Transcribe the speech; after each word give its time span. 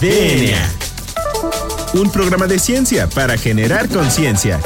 DNA. 0.00 0.60
Un 1.94 2.10
programa 2.10 2.46
de 2.46 2.58
ciencia 2.58 3.08
para 3.08 3.38
generar 3.38 3.88
conciencia. 3.88 4.60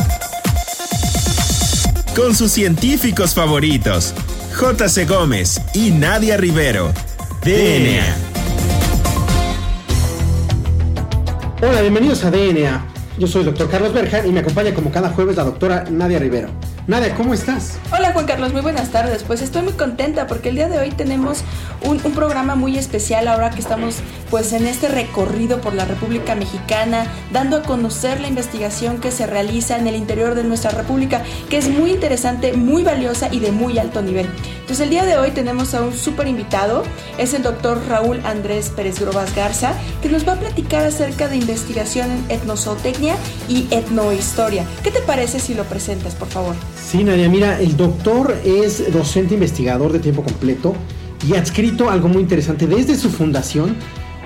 Con 2.16 2.34
sus 2.34 2.50
científicos 2.50 3.32
favoritos, 3.32 4.12
J.C. 4.56 5.04
Gómez 5.04 5.60
y 5.72 5.92
Nadia 5.92 6.36
Rivero. 6.36 6.92
DNA. 7.44 8.16
Hola, 11.62 11.80
bienvenidos 11.80 12.24
a 12.24 12.32
DNA. 12.32 12.86
Yo 13.16 13.28
soy 13.28 13.42
el 13.42 13.46
doctor 13.46 13.70
Carlos 13.70 13.92
Berja 13.92 14.26
y 14.26 14.32
me 14.32 14.40
acompaña 14.40 14.74
como 14.74 14.90
cada 14.90 15.10
jueves 15.10 15.36
la 15.36 15.44
doctora 15.44 15.84
Nadia 15.88 16.18
Rivero. 16.18 16.48
Nadia, 16.90 17.14
¿cómo 17.14 17.34
estás? 17.34 17.78
Hola 17.92 18.12
Juan 18.12 18.26
Carlos, 18.26 18.52
muy 18.52 18.62
buenas 18.62 18.88
tardes. 18.88 19.22
Pues 19.22 19.42
estoy 19.42 19.62
muy 19.62 19.74
contenta 19.74 20.26
porque 20.26 20.48
el 20.48 20.56
día 20.56 20.68
de 20.68 20.80
hoy 20.80 20.90
tenemos 20.90 21.44
un, 21.82 22.04
un, 22.04 22.12
programa 22.14 22.56
muy 22.56 22.76
especial 22.76 23.28
ahora 23.28 23.50
que 23.50 23.60
estamos 23.60 23.98
pues 24.28 24.52
en 24.52 24.66
este 24.66 24.88
recorrido 24.88 25.60
por 25.60 25.72
la 25.72 25.84
República 25.84 26.34
Mexicana, 26.34 27.06
dando 27.32 27.58
a 27.58 27.62
conocer 27.62 28.20
la 28.20 28.26
investigación 28.26 28.98
que 28.98 29.12
se 29.12 29.28
realiza 29.28 29.78
en 29.78 29.86
el 29.86 29.94
interior 29.94 30.34
de 30.34 30.42
nuestra 30.42 30.72
República, 30.72 31.22
que 31.48 31.58
es 31.58 31.68
muy 31.68 31.92
interesante, 31.92 32.54
muy 32.54 32.82
valiosa 32.82 33.28
y 33.30 33.38
de 33.38 33.52
muy 33.52 33.78
alto 33.78 34.02
nivel. 34.02 34.28
Entonces 34.70 34.80
el 34.80 34.90
día 34.90 35.04
de 35.04 35.16
hoy 35.16 35.30
tenemos 35.30 35.74
a 35.74 35.82
un 35.82 35.92
súper 35.92 36.26
invitado, 36.26 36.82
es 37.18 37.34
el 37.34 37.44
doctor 37.44 37.80
Raúl 37.88 38.20
Andrés 38.24 38.68
Pérez 38.68 38.98
Grobas 38.98 39.32
Garza, 39.36 39.74
que 40.02 40.08
nos 40.08 40.26
va 40.26 40.32
a 40.32 40.40
platicar 40.40 40.84
acerca 40.84 41.28
de 41.28 41.36
investigación 41.36 42.10
en 42.10 42.24
etnozootecnia 42.30 43.14
y 43.48 43.68
etnohistoria. 43.70 44.64
¿Qué 44.82 44.90
te 44.90 45.00
parece 45.02 45.38
si 45.38 45.54
lo 45.54 45.62
presentas, 45.64 46.16
por 46.16 46.28
favor? 46.28 46.56
Sí, 46.82 47.04
Nadia, 47.04 47.28
mira, 47.28 47.60
el 47.60 47.76
doctor 47.76 48.36
es 48.44 48.92
docente 48.92 49.34
investigador 49.34 49.92
de 49.92 50.00
tiempo 50.00 50.24
completo 50.24 50.74
y 51.28 51.34
adscrito 51.34 51.88
algo 51.88 52.08
muy 52.08 52.22
interesante 52.22 52.66
desde 52.66 52.96
su 52.96 53.10
fundación 53.10 53.76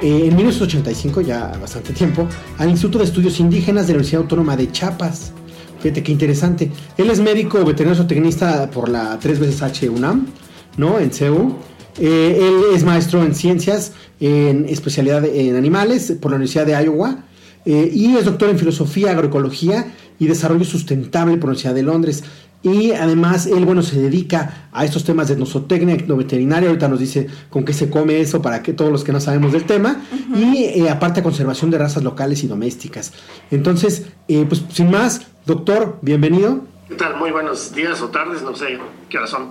eh, 0.00 0.28
en 0.28 0.36
1985, 0.36 1.20
ya 1.20 1.48
bastante 1.60 1.92
tiempo, 1.92 2.27
al 2.56 2.70
Instituto 2.70 3.00
de 3.00 3.04
Estudios 3.04 3.38
Indígenas 3.38 3.86
de 3.86 3.92
la 3.92 3.96
Universidad 3.98 4.22
Autónoma 4.22 4.56
de 4.56 4.72
Chiapas. 4.72 5.33
Fíjate 5.80 6.02
qué 6.02 6.12
interesante. 6.12 6.70
Él 6.96 7.11
es 7.11 7.20
médico 7.20 7.58
veterinario 7.64 8.00
zootecnista 8.00 8.70
por 8.70 8.89
la 8.89 9.18
tres 9.18 9.39
veces 9.39 9.61
H 9.61 9.89
UNAM, 9.91 10.27
¿no? 10.78 10.98
En 10.98 11.12
CEU. 11.12 11.56
Eh, 11.98 12.39
él 12.41 12.74
es 12.74 12.83
maestro 12.83 13.22
en 13.22 13.34
ciencias, 13.34 13.92
en 14.20 14.66
especialidad 14.68 15.24
en 15.27 15.56
animales 15.56 16.14
por 16.20 16.30
la 16.30 16.36
Universidad 16.36 16.64
de 16.64 16.83
Iowa. 16.83 17.24
Eh, 17.66 17.91
y 17.94 18.16
es 18.16 18.24
doctor 18.24 18.50
en 18.50 18.58
filosofía, 18.58 19.11
agroecología 19.11 19.92
y 20.19 20.27
desarrollo 20.27 20.65
sustentable 20.65 21.37
por 21.37 21.45
la 21.45 21.53
Universidad 21.53 21.75
de 21.75 21.83
Londres. 21.83 22.25
Y 22.62 22.93
además 22.93 23.47
él, 23.47 23.67
bueno, 23.67 23.83
se 23.83 24.01
dedica 24.01 24.69
a 24.73 24.87
estos 24.87 25.05
temas 25.05 25.29
de 25.29 25.37
nosotecnia, 25.37 25.97
veterinaria. 25.97 26.70
Ahorita 26.70 26.89
nos 26.89 26.98
dice 26.98 27.27
con 27.51 27.62
qué 27.62 27.75
se 27.75 27.91
come 27.91 28.20
eso 28.20 28.41
para 28.41 28.62
que 28.62 28.73
todos 28.73 28.91
los 28.91 29.05
que 29.05 29.12
no 29.12 29.20
sabemos 29.20 29.53
del 29.53 29.65
tema. 29.65 30.03
Uh 30.11 30.35
-huh. 30.35 30.55
Y 30.55 30.65
eh, 30.81 30.89
aparte 30.89 31.23
conservación 31.23 31.70
de 31.70 31.77
razas 31.77 32.03
locales 32.03 32.42
y 32.42 32.47
domésticas. 32.47 33.12
Entonces, 33.51 34.07
eh, 34.29 34.47
pues 34.48 34.65
sin 34.73 34.91
más, 34.91 35.27
doctor, 35.45 35.98
bienvenido. 36.01 36.62
¿Qué 36.89 36.95
tal? 36.95 37.17
Muy 37.19 37.31
buenos 37.33 37.75
días 37.75 38.01
o 38.01 38.09
tardes, 38.09 38.42
no 38.42 38.57
sé 38.57 38.79
qué 39.11 39.19
hora 39.19 39.27
son. 39.27 39.51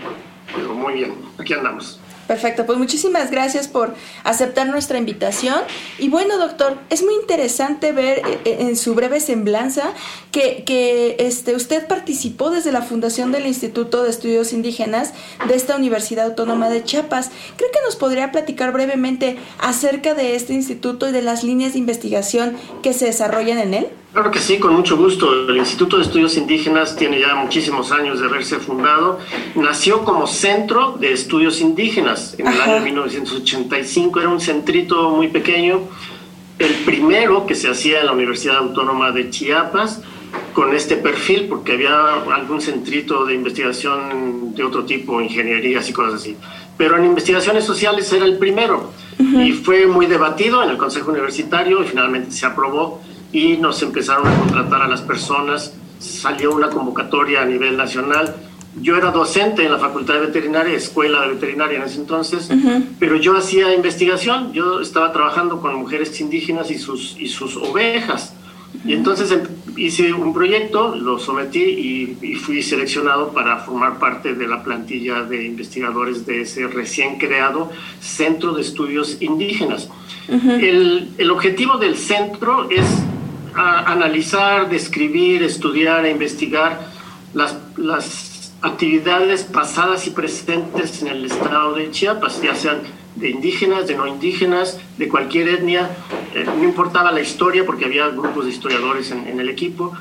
Pero 0.55 0.73
muy 0.73 0.93
bien, 0.93 1.13
aquí 1.37 1.53
andamos. 1.53 1.99
Perfecto, 2.27 2.65
pues 2.65 2.77
muchísimas 2.77 3.31
gracias 3.31 3.67
por 3.67 3.95
aceptar 4.23 4.67
nuestra 4.67 4.97
invitación. 4.97 5.59
Y 5.99 6.07
bueno, 6.07 6.37
doctor, 6.37 6.77
es 6.89 7.03
muy 7.03 7.15
interesante 7.15 7.91
ver 7.91 8.21
en 8.45 8.77
su 8.77 8.95
breve 8.95 9.19
semblanza 9.19 9.91
que, 10.31 10.63
que 10.65 11.17
este, 11.19 11.53
usted 11.53 11.85
participó 11.85 12.49
desde 12.49 12.71
la 12.71 12.81
fundación 12.81 13.33
del 13.33 13.45
Instituto 13.45 14.03
de 14.03 14.09
Estudios 14.09 14.53
Indígenas 14.53 15.13
de 15.47 15.55
esta 15.55 15.75
Universidad 15.75 16.27
Autónoma 16.27 16.69
de 16.69 16.83
Chiapas. 16.83 17.29
¿Cree 17.57 17.71
que 17.71 17.79
nos 17.85 17.97
podría 17.97 18.31
platicar 18.31 18.71
brevemente 18.71 19.37
acerca 19.59 20.13
de 20.13 20.35
este 20.35 20.53
instituto 20.53 21.09
y 21.09 21.11
de 21.11 21.21
las 21.21 21.43
líneas 21.43 21.73
de 21.73 21.79
investigación 21.79 22.55
que 22.81 22.93
se 22.93 23.05
desarrollan 23.05 23.57
en 23.57 23.73
él? 23.73 23.87
Claro 24.13 24.29
que 24.29 24.37
sí, 24.37 24.59
con 24.59 24.75
mucho 24.75 24.95
gusto. 24.95 25.49
El 25.49 25.57
Instituto 25.57 25.97
de 25.97 26.03
Estudios 26.03 26.37
Indígenas 26.37 26.95
tiene 26.95 27.19
ya 27.19 27.33
muchísimos 27.33 27.91
años 27.91 28.19
de 28.19 28.27
haberse 28.27 28.59
fundado. 28.59 29.17
Nació 29.55 30.03
como 30.03 30.27
Centro 30.27 30.97
de 30.99 31.11
Estudios 31.11 31.59
Indígenas 31.61 32.35
en 32.37 32.45
el 32.45 32.61
Ajá. 32.61 32.75
año 32.75 32.83
1985. 32.83 34.19
Era 34.19 34.29
un 34.29 34.39
centrito 34.39 35.09
muy 35.09 35.29
pequeño, 35.29 35.81
el 36.59 36.73
primero 36.85 37.47
que 37.47 37.55
se 37.55 37.67
hacía 37.67 38.01
en 38.01 38.05
la 38.05 38.11
Universidad 38.11 38.57
Autónoma 38.57 39.11
de 39.11 39.31
Chiapas 39.31 40.01
con 40.53 40.75
este 40.75 40.95
perfil, 40.95 41.47
porque 41.49 41.71
había 41.71 42.13
algún 42.35 42.61
centrito 42.61 43.25
de 43.25 43.33
investigación 43.33 44.53
de 44.53 44.63
otro 44.63 44.85
tipo, 44.85 45.21
ingenierías 45.21 45.89
y 45.89 45.93
cosas 45.93 46.21
así. 46.21 46.37
Pero 46.77 46.97
en 46.97 47.05
investigaciones 47.05 47.63
sociales 47.65 48.13
era 48.13 48.25
el 48.25 48.37
primero 48.37 48.91
uh 49.17 49.23
-huh. 49.23 49.47
y 49.47 49.53
fue 49.53 49.87
muy 49.87 50.05
debatido 50.05 50.61
en 50.63 50.69
el 50.69 50.77
Consejo 50.77 51.09
Universitario 51.09 51.81
y 51.83 51.87
finalmente 51.87 52.29
se 52.29 52.45
aprobó 52.45 53.01
y 53.33 53.57
nos 53.57 53.81
empezaron 53.81 54.27
a 54.27 54.35
contratar 54.37 54.83
a 54.83 54.87
las 54.87 55.01
personas, 55.01 55.73
salió 55.99 56.53
una 56.53 56.69
convocatoria 56.69 57.41
a 57.41 57.45
nivel 57.45 57.75
nacional. 57.75 58.35
Yo 58.79 58.95
era 58.95 59.11
docente 59.11 59.65
en 59.65 59.71
la 59.71 59.79
Facultad 59.79 60.15
de 60.15 60.27
Veterinaria, 60.27 60.75
Escuela 60.75 61.21
de 61.21 61.29
Veterinaria 61.33 61.79
en 61.79 61.83
ese 61.83 61.99
entonces, 61.99 62.49
uh 62.49 62.53
-huh. 62.53 62.83
pero 62.99 63.17
yo 63.17 63.35
hacía 63.35 63.73
investigación, 63.73 64.53
yo 64.53 64.79
estaba 64.81 65.11
trabajando 65.11 65.59
con 65.59 65.75
mujeres 65.75 66.19
indígenas 66.21 66.71
y 66.71 66.77
sus, 66.77 67.15
y 67.19 67.27
sus 67.27 67.57
ovejas. 67.57 68.33
Y 68.85 68.93
entonces 68.93 69.31
em, 69.31 69.41
hice 69.77 70.11
un 70.13 70.33
proyecto, 70.33 70.95
lo 70.95 71.19
sometí 71.19 71.61
y, 71.61 72.17
y, 72.21 72.35
fui 72.35 72.63
seleccionado 72.63 73.31
para 73.31 73.57
formar 73.57 73.99
parte 73.99 74.33
de 74.33 74.47
la 74.47 74.63
plantilla 74.63 75.23
de 75.23 75.45
investigadores 75.45 76.25
de 76.25 76.41
ese 76.41 76.67
recién 76.67 77.19
creado 77.19 77.69
Centro 78.01 78.53
de 78.53 78.61
Estudios 78.61 79.17
Indígenas. 79.21 79.89
Uh 80.27 80.33
-huh. 80.33 80.63
el, 80.63 81.09
el 81.17 81.29
objetivo 81.29 81.77
del 81.77 81.95
centro 81.95 82.67
es 82.71 82.85
a 83.55 83.91
analizar, 83.91 84.69
describir, 84.69 85.43
estudiar 85.43 86.05
e 86.05 86.11
investigar 86.11 86.79
las, 87.33 87.57
las 87.77 88.53
actividades 88.61 89.43
pasadas 89.43 90.07
y 90.07 90.11
presentes 90.11 91.01
en 91.01 91.09
el 91.09 91.25
estado 91.25 91.75
de 91.75 91.91
Chiapas, 91.91 92.41
ya 92.41 92.55
sean 92.55 92.81
de 93.15 93.29
indígenas, 93.29 93.87
de 93.87 93.95
no 93.95 94.07
indígenas, 94.07 94.79
de 94.97 95.07
cualquier 95.07 95.49
etnia, 95.49 95.89
eh, 96.33 96.45
no 96.45 96.63
importaba 96.63 97.11
la 97.11 97.21
historia 97.21 97.65
porque 97.65 97.85
había 97.85 98.07
grupos 98.09 98.45
de 98.45 98.51
historiadores 98.51 99.11
en, 99.11 99.27
en 99.27 99.39
el 99.39 99.49
equipo. 99.49 99.93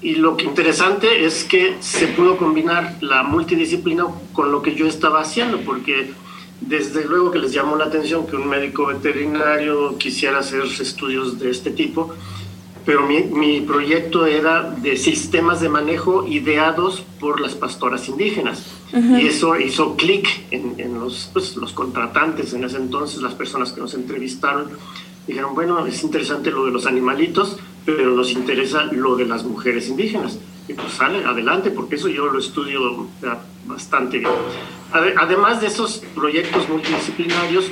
Y 0.00 0.14
lo 0.14 0.36
que 0.36 0.44
interesante 0.44 1.24
es 1.24 1.44
que 1.44 1.76
se 1.80 2.06
pudo 2.08 2.36
combinar 2.36 2.96
la 3.00 3.22
multidisciplina 3.24 4.06
con 4.32 4.52
lo 4.52 4.62
que 4.62 4.74
yo 4.74 4.86
estaba 4.86 5.20
haciendo, 5.20 5.60
porque 5.60 6.12
desde 6.60 7.04
luego 7.04 7.30
que 7.30 7.38
les 7.38 7.52
llamó 7.52 7.76
la 7.76 7.86
atención 7.86 8.26
que 8.26 8.36
un 8.36 8.48
médico 8.48 8.86
veterinario 8.86 9.96
quisiera 9.98 10.38
hacer 10.38 10.62
estudios 10.62 11.38
de 11.38 11.50
este 11.50 11.70
tipo, 11.70 12.14
pero 12.88 13.06
mi, 13.06 13.22
mi, 13.22 13.60
proyecto 13.60 14.24
era 14.24 14.62
de 14.62 14.96
sistemas 14.96 15.60
de 15.60 15.68
manejo 15.68 16.26
ideados 16.26 17.02
por 17.20 17.38
las 17.38 17.54
pastoras 17.54 18.08
indígenas. 18.08 18.64
Uh 18.94 18.96
-huh. 18.96 19.22
Y 19.22 19.26
eso 19.26 19.60
hizo 19.60 19.94
clic 19.94 20.26
en, 20.50 20.74
en 20.78 20.98
los, 20.98 21.28
pues, 21.34 21.54
los 21.56 21.74
contratantes 21.74 22.54
en 22.54 22.64
ese 22.64 22.78
entonces, 22.78 23.20
las 23.20 23.34
personas 23.34 23.72
que 23.72 23.82
nos 23.82 23.92
entrevistaron. 23.92 24.70
Dijeron, 25.26 25.54
bueno, 25.54 25.84
es 25.86 26.02
interesante 26.02 26.50
lo 26.50 26.64
de 26.64 26.70
los 26.70 26.86
animalitos, 26.86 27.58
pero 27.84 28.14
nos 28.14 28.32
interesa 28.32 28.84
lo 28.90 29.16
de 29.16 29.26
las 29.26 29.44
mujeres 29.44 29.90
indígenas. 29.90 30.38
Y 30.66 30.72
pues 30.72 30.90
sale 30.92 31.22
adelante, 31.26 31.70
porque 31.70 31.96
eso 31.96 32.08
yo 32.08 32.28
lo 32.28 32.38
estudio 32.38 33.06
bastante 33.66 34.16
bien. 34.18 34.32
Además 35.18 35.60
de 35.60 35.66
esos 35.66 35.98
proyectos 36.14 36.66
multidisciplinarios, 36.70 37.66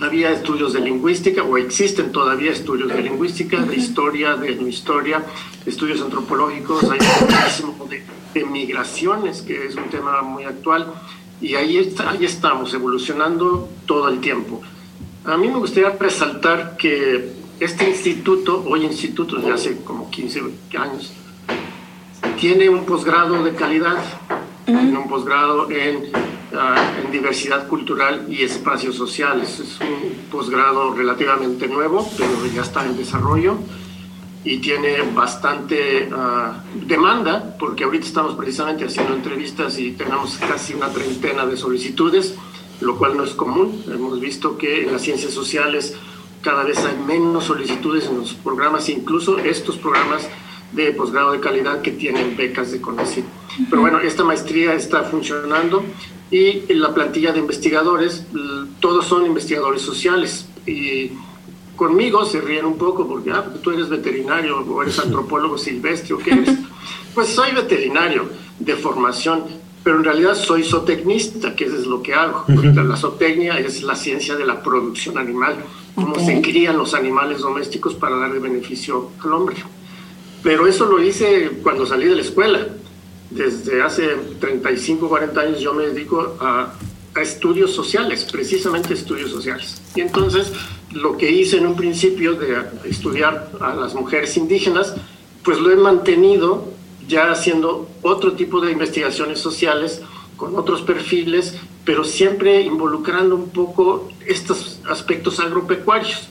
había 0.00 0.30
estudios 0.30 0.72
de 0.72 0.80
lingüística, 0.80 1.42
o 1.42 1.56
existen 1.56 2.12
todavía 2.12 2.52
estudios 2.52 2.88
de 2.88 3.02
lingüística, 3.02 3.60
de 3.60 3.76
historia, 3.76 4.36
de 4.36 4.52
historia, 4.52 5.24
estudios 5.66 6.00
antropológicos, 6.00 6.84
hay 6.84 6.98
muchísimo 7.20 7.86
de, 7.88 8.04
de, 8.34 8.44
migraciones, 8.44 9.42
que 9.42 9.66
es 9.66 9.74
un 9.74 9.90
tema 9.90 10.22
muy 10.22 10.44
actual, 10.44 10.92
y 11.40 11.54
ahí, 11.54 11.78
está, 11.78 12.10
ahí 12.10 12.24
estamos, 12.24 12.72
evolucionando 12.74 13.68
todo 13.86 14.08
el 14.08 14.20
tiempo. 14.20 14.60
A 15.24 15.36
mí 15.36 15.48
me 15.48 15.58
gustaría 15.58 15.90
resaltar 15.90 16.76
que 16.76 17.32
este 17.60 17.88
instituto, 17.88 18.64
hoy 18.68 18.84
instituto 18.84 19.36
desde 19.36 19.52
hace 19.52 19.76
como 19.82 20.10
15 20.10 20.42
años, 20.78 21.12
tiene 22.38 22.68
un 22.68 22.84
posgrado 22.84 23.42
de 23.42 23.52
calidad, 23.54 23.98
tiene 24.64 24.96
un 24.96 25.08
posgrado 25.08 25.68
en 25.70 26.12
uh, 26.58 27.04
en 27.04 27.12
diversidad 27.12 27.68
cultural 27.68 28.26
y 28.28 28.42
espacios 28.42 28.96
sociales. 28.96 29.60
Es 29.60 29.80
un 29.80 30.30
posgrado 30.30 30.92
relativamente 30.92 31.68
nuevo, 31.68 32.08
pero 32.16 32.46
ya 32.54 32.62
está 32.62 32.84
en 32.84 32.96
desarrollo 32.96 33.58
y 34.44 34.58
tiene 34.58 35.02
bastante 35.14 36.08
uh, 36.12 36.86
demanda, 36.86 37.56
porque 37.58 37.84
ahorita 37.84 38.06
estamos 38.06 38.34
precisamente 38.34 38.84
haciendo 38.84 39.14
entrevistas 39.14 39.78
y 39.78 39.92
tenemos 39.92 40.36
casi 40.38 40.74
una 40.74 40.88
treintena 40.88 41.46
de 41.46 41.56
solicitudes, 41.56 42.34
lo 42.80 42.96
cual 42.96 43.16
no 43.16 43.24
es 43.24 43.32
común. 43.32 43.84
Hemos 43.86 44.20
visto 44.20 44.56
que 44.56 44.84
en 44.84 44.92
las 44.92 45.02
ciencias 45.02 45.32
sociales 45.32 45.96
cada 46.42 46.62
vez 46.62 46.78
hay 46.84 46.96
menos 46.96 47.44
solicitudes 47.44 48.06
en 48.06 48.18
los 48.18 48.34
programas, 48.34 48.88
incluso 48.88 49.38
estos 49.38 49.76
programas 49.76 50.28
de 50.72 50.92
posgrado 50.92 51.32
de 51.32 51.40
calidad 51.40 51.82
que 51.82 51.90
tienen 51.90 52.36
becas 52.36 52.70
de 52.70 52.80
CONACYT. 52.80 53.24
Pero 53.70 53.82
bueno, 53.82 53.98
esta 54.00 54.22
maestría 54.22 54.74
está 54.74 55.02
funcionando 55.02 55.82
y 56.30 56.72
la 56.74 56.92
plantilla 56.92 57.32
de 57.32 57.38
investigadores, 57.38 58.24
todos 58.80 59.06
son 59.06 59.26
investigadores 59.26 59.82
sociales 59.82 60.46
y 60.66 61.12
conmigo 61.76 62.24
se 62.26 62.40
ríen 62.40 62.66
un 62.66 62.76
poco 62.76 63.06
porque 63.08 63.30
ah, 63.30 63.44
tú 63.62 63.70
eres 63.70 63.88
veterinario 63.88 64.58
o 64.58 64.82
eres 64.82 64.98
antropólogo 64.98 65.56
silvestre 65.56 66.14
o 66.14 66.18
qué 66.18 66.32
eres. 66.32 66.50
Pues 67.14 67.30
soy 67.30 67.50
veterinario 67.50 68.28
de 68.60 68.76
formación, 68.76 69.42
pero 69.82 69.96
en 69.96 70.04
realidad 70.04 70.36
soy 70.36 70.62
zootecnista, 70.62 71.56
que 71.56 71.64
es 71.64 71.84
lo 71.84 72.00
que 72.00 72.14
hago. 72.14 72.44
La 72.46 72.96
zootecnia 72.96 73.58
es 73.58 73.82
la 73.82 73.96
ciencia 73.96 74.36
de 74.36 74.44
la 74.44 74.62
producción 74.62 75.18
animal, 75.18 75.56
cómo 75.96 76.14
se 76.24 76.40
crían 76.40 76.78
los 76.78 76.94
animales 76.94 77.40
domésticos 77.40 77.96
para 77.96 78.16
darle 78.18 78.38
beneficio 78.38 79.10
al 79.24 79.32
hombre. 79.32 79.56
Pero 80.44 80.68
eso 80.68 80.86
lo 80.86 81.02
hice 81.02 81.58
cuando 81.62 81.86
salí 81.86 82.06
de 82.06 82.14
la 82.14 82.22
escuela. 82.22 82.68
Desde 83.30 83.82
hace 83.82 84.16
35, 84.40 85.08
40 85.08 85.40
años 85.40 85.60
yo 85.60 85.74
me 85.74 85.86
dedico 85.86 86.36
a, 86.40 86.74
a 87.14 87.20
estudios 87.20 87.72
sociales, 87.72 88.26
precisamente 88.30 88.94
estudios 88.94 89.30
sociales. 89.30 89.82
Y 89.94 90.00
entonces 90.00 90.52
lo 90.92 91.16
que 91.16 91.30
hice 91.30 91.58
en 91.58 91.66
un 91.66 91.76
principio 91.76 92.34
de 92.34 92.56
estudiar 92.84 93.50
a 93.60 93.74
las 93.74 93.94
mujeres 93.94 94.36
indígenas, 94.36 94.94
pues 95.42 95.58
lo 95.58 95.70
he 95.70 95.76
mantenido 95.76 96.68
ya 97.06 97.30
haciendo 97.30 97.88
otro 98.02 98.32
tipo 98.32 98.60
de 98.60 98.72
investigaciones 98.72 99.40
sociales 99.40 100.02
con 100.36 100.56
otros 100.56 100.82
perfiles, 100.82 101.56
pero 101.84 102.04
siempre 102.04 102.62
involucrando 102.62 103.34
un 103.34 103.50
poco 103.50 104.08
estos 104.26 104.80
aspectos 104.88 105.40
agropecuarios, 105.40 106.28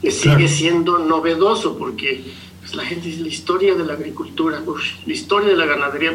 que 0.00 0.10
sigue 0.10 0.48
siendo 0.48 0.98
novedoso 0.98 1.76
porque 1.76 2.24
la 2.76 2.84
gente 2.84 3.08
dice 3.08 3.22
la 3.22 3.28
historia 3.28 3.74
de 3.74 3.84
la 3.84 3.94
agricultura, 3.94 4.62
la 5.06 5.12
historia 5.12 5.48
de 5.48 5.56
la 5.56 5.66
ganadería, 5.66 6.12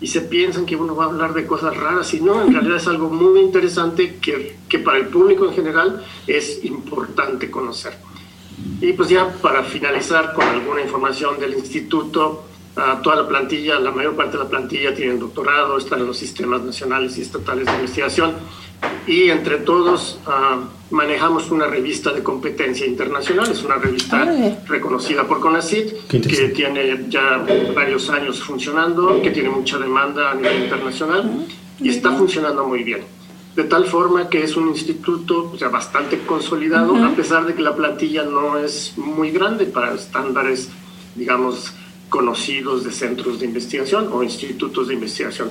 y 0.00 0.06
se 0.08 0.20
piensan 0.22 0.66
que 0.66 0.76
uno 0.76 0.94
va 0.94 1.04
a 1.04 1.08
hablar 1.08 1.32
de 1.32 1.46
cosas 1.46 1.76
raras 1.76 2.12
y 2.12 2.20
no, 2.20 2.42
en 2.42 2.52
realidad 2.52 2.76
es 2.76 2.86
algo 2.86 3.08
muy 3.08 3.40
interesante 3.40 4.16
que, 4.20 4.56
que 4.68 4.78
para 4.78 4.98
el 4.98 5.06
público 5.06 5.46
en 5.46 5.54
general 5.54 6.04
es 6.26 6.64
importante 6.64 7.50
conocer. 7.50 7.94
Y 8.80 8.92
pues 8.92 9.08
ya 9.08 9.32
para 9.40 9.62
finalizar 9.62 10.34
con 10.34 10.44
alguna 10.46 10.82
información 10.82 11.38
del 11.38 11.54
instituto, 11.54 12.44
toda 13.02 13.16
la 13.16 13.28
plantilla, 13.28 13.78
la 13.78 13.90
mayor 13.90 14.16
parte 14.16 14.36
de 14.36 14.44
la 14.44 14.50
plantilla 14.50 14.94
tienen 14.94 15.18
doctorado, 15.18 15.78
están 15.78 16.00
en 16.00 16.06
los 16.06 16.18
sistemas 16.18 16.62
nacionales 16.62 17.16
y 17.16 17.22
estatales 17.22 17.66
de 17.66 17.72
investigación 17.72 18.34
y 19.06 19.30
entre 19.30 19.58
todos 19.58 20.18
ah, 20.26 20.68
manejamos 20.90 21.50
una 21.50 21.66
revista 21.66 22.12
de 22.12 22.22
competencia 22.22 22.86
internacional, 22.86 23.50
es 23.50 23.62
una 23.62 23.76
revista 23.76 24.28
reconocida 24.66 25.26
por 25.26 25.40
CONACYT, 25.40 26.06
que 26.08 26.48
tiene 26.54 27.06
ya 27.08 27.44
varios 27.74 28.10
años 28.10 28.42
funcionando, 28.42 29.20
que 29.22 29.30
tiene 29.30 29.48
mucha 29.48 29.78
demanda 29.78 30.30
a 30.30 30.34
nivel 30.34 30.64
internacional 30.64 31.46
y 31.80 31.88
está 31.88 32.12
funcionando 32.12 32.66
muy 32.66 32.82
bien. 32.82 33.00
De 33.54 33.64
tal 33.64 33.86
forma 33.86 34.28
que 34.28 34.42
es 34.42 34.56
un 34.56 34.68
instituto 34.68 35.56
ya 35.56 35.68
bastante 35.68 36.18
consolidado, 36.20 36.94
a 36.96 37.14
pesar 37.14 37.46
de 37.46 37.54
que 37.54 37.62
la 37.62 37.74
plantilla 37.74 38.24
no 38.24 38.58
es 38.58 38.92
muy 38.98 39.30
grande 39.30 39.64
para 39.64 39.94
estándares, 39.94 40.68
digamos, 41.14 41.72
conocidos 42.08 42.84
de 42.84 42.92
centros 42.92 43.40
de 43.40 43.46
investigación 43.46 44.08
o 44.12 44.22
institutos 44.22 44.88
de 44.88 44.94
investigación. 44.94 45.50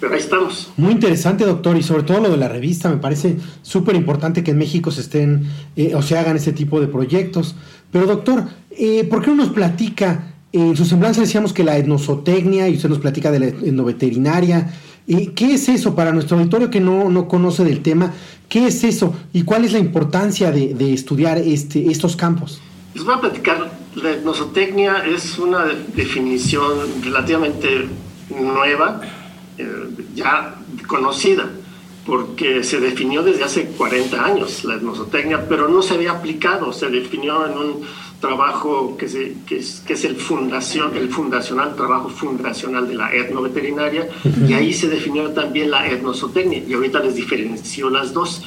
Pero 0.00 0.12
ahí 0.12 0.18
estamos. 0.18 0.72
Muy 0.76 0.92
interesante, 0.92 1.44
doctor, 1.44 1.76
y 1.76 1.82
sobre 1.82 2.02
todo 2.02 2.20
lo 2.20 2.30
de 2.30 2.36
la 2.36 2.48
revista, 2.48 2.88
me 2.88 2.98
parece 2.98 3.36
súper 3.62 3.96
importante 3.96 4.44
que 4.44 4.50
en 4.50 4.58
México 4.58 4.90
se 4.90 5.00
estén 5.00 5.48
eh, 5.74 5.94
o 5.94 6.02
se 6.02 6.18
hagan 6.18 6.36
este 6.36 6.52
tipo 6.52 6.80
de 6.80 6.86
proyectos. 6.86 7.54
Pero, 7.90 8.06
doctor, 8.06 8.44
eh, 8.70 9.04
¿por 9.04 9.22
qué 9.22 9.28
no 9.28 9.36
nos 9.36 9.50
platica? 9.50 10.34
En 10.52 10.76
su 10.76 10.84
semblanza 10.84 11.22
decíamos 11.22 11.52
que 11.52 11.64
la 11.64 11.76
etnosotecnia, 11.76 12.68
y 12.68 12.76
usted 12.76 12.88
nos 12.88 12.98
platica 12.98 13.30
de 13.30 13.40
la 13.40 13.46
etnoveterinaria. 13.46 14.70
Eh, 15.08 15.32
¿Qué 15.34 15.54
es 15.54 15.68
eso 15.68 15.94
para 15.94 16.12
nuestro 16.12 16.36
auditorio 16.36 16.70
que 16.70 16.80
no, 16.80 17.08
no, 17.08 17.26
conoce 17.28 17.64
del 17.64 17.80
tema? 17.80 18.12
¿Qué 18.48 18.66
es 18.66 18.84
eso 18.84 19.14
y 19.32 19.42
cuál 19.42 19.64
es 19.64 19.72
la 19.72 19.78
importancia 19.78 20.50
de, 20.50 20.74
de 20.74 20.92
estudiar 20.92 21.38
este, 21.38 21.90
estos 21.90 22.16
campos? 22.16 22.60
Les 22.94 23.04
voy 23.04 23.14
a 23.14 23.20
platicar. 23.20 23.70
La 23.94 24.10
etnosotecnia 24.10 25.04
es 25.06 25.38
una 25.38 25.66
definición 25.94 27.02
relativamente 27.02 27.86
nueva 28.30 29.00
eh, 29.58 29.88
ya 30.14 30.56
conocida, 30.86 31.50
porque 32.04 32.62
se 32.62 32.78
definió 32.78 33.22
desde 33.22 33.44
hace 33.44 33.66
40 33.66 34.24
años 34.24 34.64
la 34.64 34.76
etnosotecnia, 34.76 35.48
pero 35.48 35.68
no 35.68 35.82
se 35.82 35.94
había 35.94 36.12
aplicado, 36.12 36.72
se 36.72 36.88
definió 36.88 37.46
en 37.46 37.58
un 37.58 37.82
trabajo 38.20 38.96
que, 38.96 39.08
se, 39.08 39.34
que, 39.46 39.58
es, 39.58 39.82
que 39.86 39.94
es, 39.94 40.04
el, 40.04 40.16
fundación, 40.16 40.96
el 40.96 41.08
fundacional, 41.08 41.74
trabajo 41.74 42.08
fundacional 42.08 42.88
de 42.88 42.94
la 42.94 43.12
etnoveterinaria, 43.12 44.08
y 44.48 44.52
ahí 44.52 44.72
se 44.72 44.88
definió 44.88 45.30
también 45.30 45.70
la 45.70 45.86
etnosotecnia, 45.88 46.62
y 46.66 46.72
ahorita 46.72 47.00
les 47.00 47.14
diferenció 47.14 47.90
las 47.90 48.12
dos. 48.12 48.42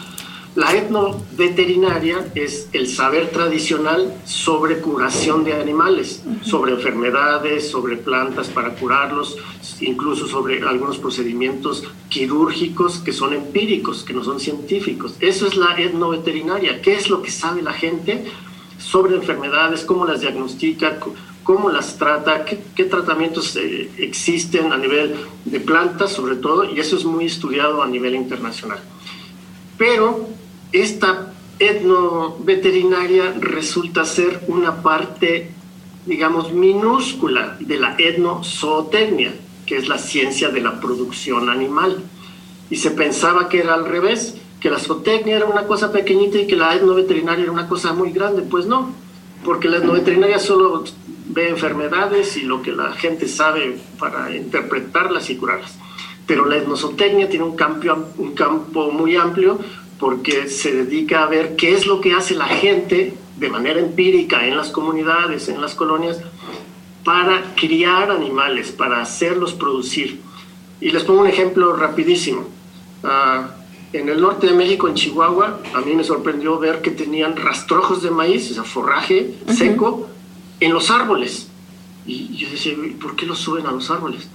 La 0.59 0.75
etnoveterinaria 0.75 2.31
es 2.35 2.67
el 2.73 2.89
saber 2.89 3.29
tradicional 3.29 4.13
sobre 4.25 4.81
curación 4.81 5.45
de 5.45 5.53
animales, 5.53 6.21
sobre 6.41 6.73
enfermedades, 6.73 7.71
sobre 7.71 7.95
plantas 7.95 8.49
para 8.49 8.75
curarlos, 8.75 9.37
incluso 9.79 10.27
sobre 10.27 10.61
algunos 10.61 10.97
procedimientos 10.97 11.85
quirúrgicos 12.09 12.97
que 12.97 13.13
son 13.13 13.33
empíricos, 13.33 14.03
que 14.03 14.11
no 14.11 14.21
son 14.21 14.41
científicos. 14.41 15.15
Eso 15.21 15.47
es 15.47 15.55
la 15.55 15.79
etnoveterinaria. 15.79 16.81
¿Qué 16.81 16.95
es 16.95 17.09
lo 17.09 17.21
que 17.21 17.31
sabe 17.31 17.61
la 17.61 17.71
gente 17.71 18.25
sobre 18.77 19.15
enfermedades, 19.15 19.85
cómo 19.85 20.05
las 20.05 20.19
diagnostica, 20.19 20.99
cómo 21.41 21.69
las 21.69 21.97
trata, 21.97 22.43
qué, 22.43 22.83
tratamientos 22.83 23.55
eh, 23.55 23.89
existen 23.97 24.73
a 24.73 24.77
nivel 24.77 25.15
de 25.45 25.59
plantas 25.61 26.11
sobre 26.11 26.35
todo? 26.35 26.65
Y 26.65 26.81
eso 26.81 26.97
es 26.97 27.05
muy 27.05 27.27
estudiado 27.27 27.81
a 27.81 27.87
nivel 27.87 28.13
internacional. 28.13 28.79
Pero 29.77 30.27
esta 30.71 31.33
etnoveterinaria 31.59 33.35
resulta 33.39 34.05
ser 34.05 34.41
una 34.47 34.81
parte, 34.81 35.51
digamos, 36.05 36.53
minúscula 36.53 37.57
de 37.59 37.77
la 37.77 37.95
etnozootecnia, 37.97 39.33
que 39.65 39.77
es 39.77 39.87
la 39.87 39.97
ciencia 39.97 40.49
de 40.49 40.61
la 40.61 40.79
producción 40.79 41.49
animal. 41.49 42.03
Y 42.69 42.77
se 42.77 42.91
pensaba 42.91 43.49
que 43.49 43.59
era 43.59 43.73
al 43.73 43.85
revés, 43.85 44.37
que 44.59 44.69
la 44.69 44.79
zootecnia 44.79 45.37
era 45.37 45.45
una 45.45 45.65
cosa 45.65 45.91
pequeñita 45.91 46.37
y 46.37 46.47
que 46.47 46.55
la 46.55 46.75
etnoveterinaria 46.75 47.43
era 47.43 47.51
una 47.51 47.67
cosa 47.67 47.93
muy 47.93 48.11
grande. 48.11 48.43
Pues 48.43 48.65
no, 48.65 48.93
porque 49.43 49.69
la 49.69 49.77
etnoveterinaria 49.77 50.39
solo 50.39 50.83
ve 51.27 51.49
enfermedades 51.49 52.37
y 52.37 52.41
lo 52.43 52.61
que 52.61 52.71
la 52.71 52.93
gente 52.93 53.27
sabe 53.27 53.77
para 53.99 54.35
interpretarlas 54.35 55.29
y 55.29 55.35
curarlas. 55.35 55.77
Pero 56.25 56.45
la 56.45 56.57
etnozootecnia 56.57 57.27
tiene 57.27 57.45
un 57.45 57.55
campo, 57.55 57.87
un 58.17 58.33
campo 58.33 58.91
muy 58.91 59.15
amplio 59.15 59.59
porque 59.99 60.47
se 60.47 60.73
dedica 60.73 61.23
a 61.23 61.27
ver 61.27 61.55
qué 61.55 61.73
es 61.73 61.85
lo 61.85 61.99
que 61.99 62.13
hace 62.13 62.35
la 62.35 62.47
gente 62.47 63.13
de 63.37 63.49
manera 63.49 63.79
empírica 63.79 64.45
en 64.45 64.55
las 64.55 64.69
comunidades, 64.69 65.49
en 65.49 65.61
las 65.61 65.75
colonias, 65.75 66.19
para 67.03 67.55
criar 67.55 68.11
animales, 68.11 68.71
para 68.71 69.01
hacerlos 69.01 69.53
producir. 69.53 70.21
Y 70.81 70.91
les 70.91 71.03
pongo 71.03 71.21
un 71.21 71.27
ejemplo 71.27 71.75
rapidísimo. 71.75 72.47
Ah, 73.03 73.49
en 73.91 74.07
el 74.07 74.21
norte 74.21 74.47
de 74.47 74.53
México, 74.53 74.87
en 74.87 74.93
Chihuahua, 74.93 75.61
a 75.73 75.81
mí 75.81 75.93
me 75.93 76.03
sorprendió 76.03 76.59
ver 76.59 76.81
que 76.81 76.91
tenían 76.91 77.35
rastrojos 77.35 78.03
de 78.03 78.11
maíz, 78.11 78.51
o 78.51 78.53
sea, 78.53 78.63
forraje 78.63 79.35
seco, 79.47 80.07
en 80.59 80.73
los 80.73 80.91
árboles. 80.91 81.47
Y 82.05 82.35
yo 82.35 82.49
decía, 82.49 82.73
¿por 83.01 83.15
qué 83.15 83.25
los 83.25 83.39
suben 83.39 83.65
a 83.65 83.71
los 83.71 83.89
árboles? 83.89 84.29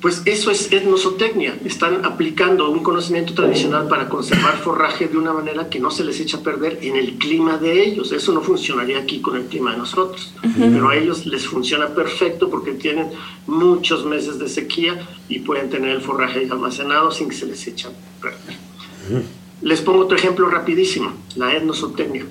Pues 0.00 0.22
eso 0.26 0.50
es 0.50 0.70
etnosotecnia. 0.72 1.58
Están 1.64 2.04
aplicando 2.04 2.70
un 2.70 2.82
conocimiento 2.82 3.32
tradicional 3.32 3.88
para 3.88 4.08
conservar 4.08 4.58
forraje 4.58 5.08
de 5.08 5.16
una 5.16 5.32
manera 5.32 5.70
que 5.70 5.80
no 5.80 5.90
se 5.90 6.04
les 6.04 6.20
echa 6.20 6.36
a 6.36 6.42
perder 6.42 6.78
en 6.82 6.96
el 6.96 7.14
clima 7.14 7.56
de 7.56 7.82
ellos. 7.82 8.12
Eso 8.12 8.32
no 8.32 8.42
funcionaría 8.42 8.98
aquí 8.98 9.20
con 9.20 9.36
el 9.36 9.46
clima 9.46 9.72
de 9.72 9.78
nosotros. 9.78 10.34
Pero 10.58 10.90
a 10.90 10.96
ellos 10.96 11.24
les 11.24 11.46
funciona 11.46 11.88
perfecto 11.88 12.50
porque 12.50 12.72
tienen 12.72 13.08
muchos 13.46 14.04
meses 14.04 14.38
de 14.38 14.48
sequía 14.48 15.00
y 15.28 15.38
pueden 15.40 15.70
tener 15.70 15.90
el 15.90 16.02
forraje 16.02 16.46
almacenado 16.50 17.10
sin 17.10 17.30
que 17.30 17.34
se 17.34 17.46
les 17.46 17.66
eche 17.66 17.88
a 17.88 17.90
perder. 18.20 19.24
Les 19.62 19.80
pongo 19.80 20.00
otro 20.00 20.18
ejemplo 20.18 20.48
rapidísimo. 20.50 21.14
La 21.36 21.54
etnosotecnia 21.54 22.26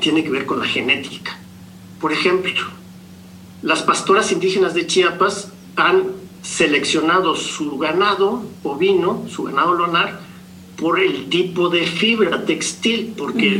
tiene 0.00 0.22
que 0.22 0.30
ver 0.30 0.44
con 0.44 0.60
la 0.60 0.66
genética. 0.66 1.38
Por 1.98 2.12
ejemplo, 2.12 2.52
las 3.62 3.82
pastoras 3.82 4.30
indígenas 4.32 4.74
de 4.74 4.86
Chiapas 4.86 5.48
han 5.76 6.23
seleccionado 6.44 7.34
su 7.34 7.78
ganado 7.78 8.44
ovino, 8.62 9.24
su 9.28 9.44
ganado 9.44 9.74
lonar, 9.74 10.20
por 10.76 11.00
el 11.00 11.28
tipo 11.28 11.68
de 11.70 11.86
fibra 11.86 12.44
textil, 12.44 13.14
porque 13.16 13.58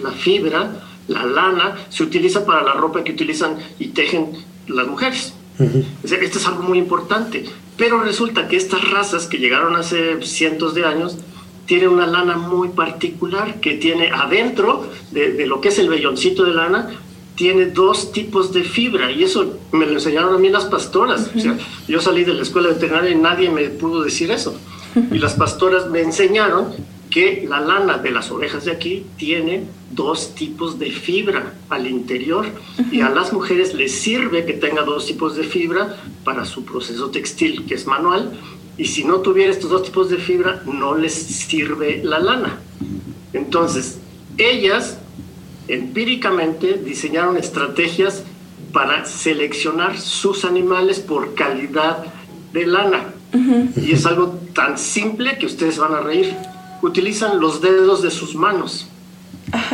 la, 0.00 0.10
fibra, 0.12 0.82
la 1.08 1.24
lana, 1.24 1.76
se 1.88 2.02
utiliza 2.02 2.44
para 2.44 2.62
la 2.62 2.74
ropa 2.74 3.02
que 3.02 3.12
utilizan 3.12 3.56
y 3.78 3.88
tejen 3.88 4.32
las 4.66 4.86
mujeres. 4.86 5.32
Esto 6.02 6.38
es 6.38 6.46
algo 6.46 6.62
muy 6.62 6.78
importante. 6.78 7.44
Pero 7.76 8.02
resulta 8.02 8.48
que 8.48 8.56
estas 8.56 8.90
razas 8.90 9.26
que 9.26 9.38
llegaron 9.38 9.76
hace 9.76 10.20
cientos 10.22 10.74
de 10.74 10.84
años 10.84 11.16
tienen 11.66 11.88
una 11.90 12.06
lana 12.06 12.36
muy 12.36 12.68
particular 12.70 13.60
que 13.60 13.74
tiene 13.74 14.10
adentro 14.10 14.90
de, 15.12 15.32
de 15.32 15.46
lo 15.46 15.60
que 15.60 15.68
es 15.68 15.78
el 15.78 15.88
velloncito 15.88 16.44
de 16.44 16.54
lana, 16.54 16.90
tiene 17.38 17.66
dos 17.66 18.10
tipos 18.10 18.52
de 18.52 18.64
fibra 18.64 19.12
y 19.12 19.22
eso 19.22 19.60
me 19.70 19.86
lo 19.86 19.92
enseñaron 19.92 20.34
a 20.34 20.38
mí 20.38 20.48
las 20.48 20.64
pastoras. 20.64 21.30
o 21.36 21.38
sea, 21.38 21.56
yo 21.86 22.00
salí 22.00 22.24
de 22.24 22.34
la 22.34 22.42
escuela 22.42 22.70
veterinaria 22.70 23.12
y 23.12 23.14
nadie 23.14 23.48
me 23.48 23.68
pudo 23.68 24.02
decir 24.02 24.32
eso. 24.32 24.58
Y 25.12 25.18
las 25.20 25.34
pastoras 25.34 25.88
me 25.88 26.00
enseñaron 26.00 26.74
que 27.10 27.46
la 27.48 27.60
lana 27.60 27.98
de 27.98 28.10
las 28.10 28.32
ovejas 28.32 28.64
de 28.64 28.72
aquí 28.72 29.06
tiene 29.16 29.62
dos 29.92 30.34
tipos 30.34 30.80
de 30.80 30.90
fibra 30.90 31.54
al 31.68 31.86
interior 31.86 32.46
y 32.90 33.02
a 33.02 33.08
las 33.08 33.32
mujeres 33.32 33.72
les 33.72 33.92
sirve 33.92 34.44
que 34.44 34.54
tenga 34.54 34.82
dos 34.82 35.06
tipos 35.06 35.36
de 35.36 35.44
fibra 35.44 35.96
para 36.24 36.44
su 36.44 36.64
proceso 36.64 37.10
textil, 37.10 37.66
que 37.66 37.74
es 37.76 37.86
manual, 37.86 38.32
y 38.76 38.86
si 38.86 39.04
no 39.04 39.20
tuviera 39.20 39.52
estos 39.52 39.70
dos 39.70 39.84
tipos 39.84 40.10
de 40.10 40.16
fibra, 40.16 40.64
no 40.66 40.96
les 40.96 41.14
sirve 41.14 42.00
la 42.02 42.18
lana. 42.18 42.58
Entonces, 43.32 43.98
ellas 44.38 44.98
empíricamente 45.68 46.74
diseñaron 46.74 47.36
estrategias 47.36 48.24
para 48.72 49.04
seleccionar 49.04 49.98
sus 49.98 50.44
animales 50.44 51.00
por 51.00 51.34
calidad 51.34 52.04
de 52.52 52.66
lana. 52.66 53.14
Y 53.76 53.92
es 53.92 54.06
algo 54.06 54.38
tan 54.54 54.78
simple 54.78 55.38
que 55.38 55.46
ustedes 55.46 55.78
van 55.78 55.94
a 55.94 56.00
reír. 56.00 56.34
Utilizan 56.82 57.40
los 57.40 57.60
dedos 57.60 58.02
de 58.02 58.10
sus 58.10 58.34
manos. 58.34 58.88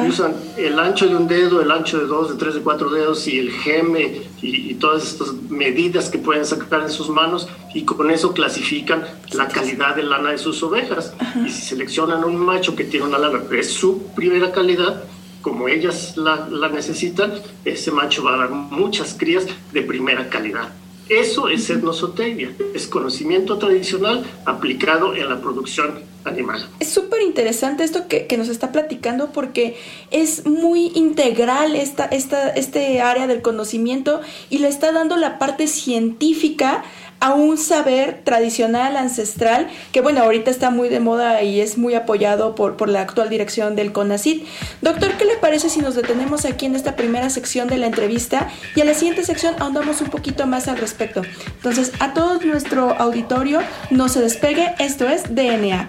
Usan 0.06 0.34
el 0.56 0.78
ancho 0.78 1.06
de 1.06 1.16
un 1.16 1.26
dedo, 1.26 1.60
el 1.60 1.70
ancho 1.70 1.98
de 1.98 2.06
dos, 2.06 2.30
de 2.30 2.36
tres, 2.36 2.54
de 2.54 2.60
cuatro 2.60 2.90
dedos 2.90 3.26
y 3.26 3.38
el 3.38 3.50
geme 3.50 4.22
y, 4.40 4.74
todas 4.74 5.04
estas 5.04 5.32
medidas 5.48 6.10
que 6.10 6.18
pueden 6.18 6.44
sacar 6.44 6.82
en 6.82 6.90
sus 6.90 7.08
manos 7.08 7.48
y 7.74 7.84
con 7.84 8.10
eso 8.10 8.34
clasifican 8.34 9.02
la 9.32 9.48
calidad 9.48 9.96
de 9.96 10.02
lana 10.02 10.30
de 10.30 10.38
sus 10.38 10.62
ovejas. 10.62 11.14
Y 11.44 11.48
si 11.48 11.62
seleccionan 11.62 12.22
un 12.22 12.36
macho 12.36 12.76
que 12.76 12.84
tiene 12.84 13.06
una 13.06 13.18
lana 13.18 13.40
que 13.48 13.60
es 13.60 13.72
su 13.72 14.02
primera 14.14 14.52
calidad, 14.52 15.02
como 15.44 15.68
ellas 15.68 16.16
la, 16.16 16.70
necesitan, 16.70 17.34
ese 17.66 17.90
macho 17.90 18.24
va 18.24 18.34
a 18.34 18.38
dar 18.38 18.50
muchas 18.50 19.12
crías 19.12 19.46
de 19.74 19.82
primera 19.82 20.30
calidad. 20.30 20.72
Eso 21.10 21.50
es 21.50 21.68
etnosoteria, 21.68 22.50
es 22.74 22.86
conocimiento 22.86 23.58
tradicional 23.58 24.24
aplicado 24.46 25.14
en 25.14 25.28
la 25.28 25.42
producción 25.42 26.00
animal. 26.24 26.68
Es 26.80 26.88
súper 26.88 27.22
interesante 27.22 27.84
esto 27.84 28.08
que, 28.08 28.34
nos 28.34 28.48
está 28.48 28.72
platicando 28.72 29.30
porque 29.30 29.76
es 30.10 30.44
muy 30.44 30.90
integral 30.96 31.76
esta, 31.76 32.04
esta, 32.06 32.48
este 32.48 33.00
área 33.00 33.28
del 33.28 33.42
conocimiento 33.42 34.20
y 34.50 34.58
le 34.58 34.68
está 34.68 34.90
dando 34.90 35.16
la 35.16 35.38
parte 35.38 35.68
científica 35.68 36.82
a 37.24 37.32
un 37.32 37.56
saber 37.56 38.20
tradicional, 38.22 38.98
ancestral, 38.98 39.68
que 39.92 40.02
bueno, 40.02 40.22
ahorita 40.22 40.50
está 40.50 40.68
muy 40.68 40.90
de 40.90 41.00
moda 41.00 41.42
y 41.42 41.60
es 41.60 41.78
muy 41.78 41.94
apoyado 41.94 42.54
por, 42.54 42.76
por 42.76 42.90
la 42.90 43.00
actual 43.00 43.30
dirección 43.30 43.76
del 43.76 43.92
CONACID. 43.92 44.42
Doctor, 44.82 45.12
¿qué 45.16 45.24
le 45.24 45.36
parece 45.36 45.70
si 45.70 45.80
nos 45.80 45.94
detenemos 45.94 46.44
aquí 46.44 46.66
en 46.66 46.74
esta 46.74 46.96
primera 46.96 47.30
sección 47.30 47.66
de 47.68 47.78
la 47.78 47.86
entrevista 47.86 48.48
y 48.76 48.82
a 48.82 48.84
la 48.84 48.92
siguiente 48.92 49.24
sección 49.24 49.54
ahondamos 49.58 50.02
un 50.02 50.08
poquito 50.08 50.46
más 50.46 50.68
al 50.68 50.76
respecto? 50.76 51.22
Entonces, 51.56 51.92
a 51.98 52.12
todo 52.12 52.40
nuestro 52.40 52.90
auditorio, 52.92 53.60
no 53.90 54.10
se 54.10 54.20
despegue, 54.20 54.74
esto 54.78 55.08
es 55.08 55.34
DNA. 55.34 55.88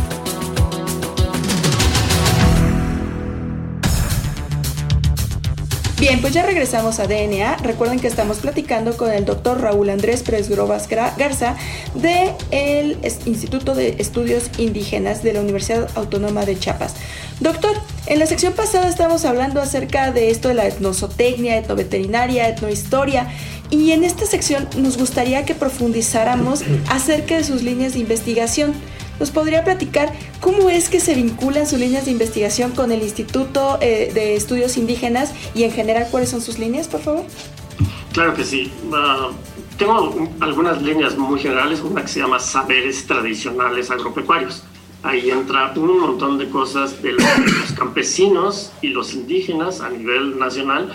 Bien, 6.01 6.19
pues 6.19 6.33
ya 6.33 6.41
regresamos 6.41 6.99
a 6.99 7.05
DNA. 7.05 7.57
Recuerden 7.57 7.99
que 7.99 8.07
estamos 8.07 8.39
platicando 8.39 8.97
con 8.97 9.11
el 9.11 9.23
doctor 9.23 9.61
Raúl 9.61 9.91
Andrés 9.91 10.23
Pérez 10.23 10.49
Grobas 10.49 10.87
Garza 10.89 11.55
del 11.93 12.97
Instituto 13.27 13.75
de 13.75 13.97
Estudios 13.99 14.49
Indígenas 14.57 15.21
de 15.21 15.33
la 15.33 15.41
Universidad 15.41 15.87
Autónoma 15.93 16.43
de 16.43 16.57
Chiapas. 16.57 16.95
Doctor, 17.39 17.77
en 18.07 18.17
la 18.17 18.25
sección 18.25 18.53
pasada 18.53 18.89
estábamos 18.89 19.25
hablando 19.25 19.61
acerca 19.61 20.11
de 20.11 20.31
esto 20.31 20.47
de 20.47 20.55
la 20.55 20.65
etnosotecnia, 20.65 21.55
etnoveterinaria, 21.57 22.49
etnohistoria 22.49 23.27
y 23.69 23.91
en 23.91 24.03
esta 24.03 24.25
sección 24.25 24.67
nos 24.77 24.97
gustaría 24.97 25.45
que 25.45 25.53
profundizáramos 25.53 26.63
acerca 26.89 27.37
de 27.37 27.43
sus 27.43 27.61
líneas 27.61 27.93
de 27.93 27.99
investigación. 27.99 28.73
¿Nos 29.21 29.29
podría 29.29 29.63
platicar 29.63 30.11
cómo 30.39 30.71
es 30.71 30.89
que 30.89 30.99
se 30.99 31.13
vinculan 31.13 31.67
sus 31.67 31.77
líneas 31.77 32.05
de 32.05 32.11
investigación 32.11 32.71
con 32.71 32.91
el 32.91 33.03
Instituto 33.03 33.77
eh, 33.79 34.09
de 34.11 34.35
Estudios 34.35 34.77
Indígenas 34.77 35.31
y 35.53 35.61
en 35.61 35.71
general 35.71 36.07
cuáles 36.09 36.31
son 36.31 36.41
sus 36.41 36.57
líneas, 36.57 36.87
por 36.87 37.01
favor? 37.01 37.25
Claro 38.13 38.33
que 38.33 38.43
sí. 38.43 38.71
Ah, 38.91 39.29
tengo 39.77 40.27
algunas 40.39 40.81
líneas 40.81 41.15
muy 41.19 41.39
generales, 41.39 41.81
una 41.81 42.01
que 42.01 42.07
se 42.07 42.19
llama 42.19 42.39
Saberes 42.39 43.05
Tradicionales 43.05 43.91
Agropecuarios. 43.91 44.63
Ahí 45.03 45.29
entra 45.29 45.71
un 45.75 45.99
montón 45.99 46.39
de 46.39 46.49
cosas 46.49 46.99
de 47.03 47.11
los 47.11 47.23
campesinos 47.77 48.71
y 48.81 48.87
los 48.87 49.13
indígenas 49.13 49.81
a 49.81 49.91
nivel 49.91 50.39
nacional 50.39 50.91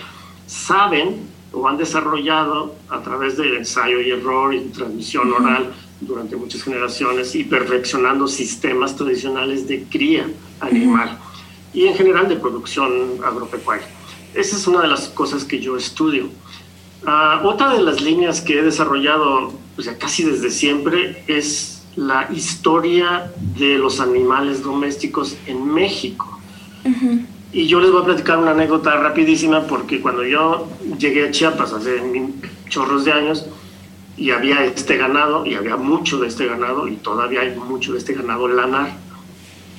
saben 0.49 1.29
o 1.53 1.69
han 1.69 1.79
desarrollado 1.79 2.75
a 2.89 3.01
través 3.03 3.37
del 3.37 3.57
ensayo 3.57 4.01
y 4.01 4.11
error 4.11 4.53
y 4.53 4.63
transmisión 4.71 5.33
oral 5.33 5.73
durante 6.01 6.37
muchas 6.37 6.63
generaciones 6.63 7.35
y 7.35 7.45
perfeccionando 7.45 8.29
sistemas 8.29 8.97
tradicionales 8.97 9.67
de 9.67 9.85
cría 9.85 10.29
animal 10.61 11.19
y 11.73 11.87
en 11.87 11.95
general 11.95 12.29
de 12.29 12.37
producción 12.37 13.19
agropecuaria. 13.25 13.87
Esa 14.35 14.57
es 14.57 14.67
una 14.67 14.83
de 14.83 14.89
las 14.89 15.09
cosas 15.09 15.45
que 15.45 15.61
yo 15.61 15.77
estudio. 15.77 16.29
Ah, 17.07 17.43
otra 17.45 17.75
de 17.75 17.83
las 17.83 18.01
líneas 18.01 18.41
que 18.41 18.59
he 18.59 18.63
desarrollado 18.63 19.53
pues, 19.75 19.89
casi 19.99 20.25
desde 20.25 20.51
siempre 20.51 21.23
es 21.27 21.83
la 21.97 22.29
historia 22.33 23.33
de 23.59 23.79
los 23.79 24.01
animales 24.01 24.63
domésticos 24.63 25.37
en 25.47 25.67
México. 25.73 26.39
Y 27.53 27.67
yo 27.67 27.81
les 27.81 27.91
voy 27.91 28.03
a 28.03 28.05
platicar 28.05 28.39
una 28.39 28.53
anécdota 28.53 28.95
rapidísima 28.97 29.67
porque 29.67 30.01
cuando 30.01 30.23
yo 30.25 30.69
llegué 30.99 31.27
a 31.27 31.31
Chiapas 31.31 31.73
hace 31.73 32.01
chorros 32.69 33.05
de 33.05 33.13
años 33.13 33.47
y 34.17 34.31
había 34.31 34.65
este 34.65 34.97
ganado 34.97 35.45
y 35.45 35.55
había 35.55 35.77
mucho 35.77 36.19
de 36.19 36.29
este 36.29 36.47
ganado 36.47 36.89
y 36.89 36.97
todavía 36.97 37.41
hay 37.41 37.55
mucho 37.55 37.93
de 37.93 37.99
este 37.99 38.15
ganado 38.15 38.49
lanar, 38.49 38.97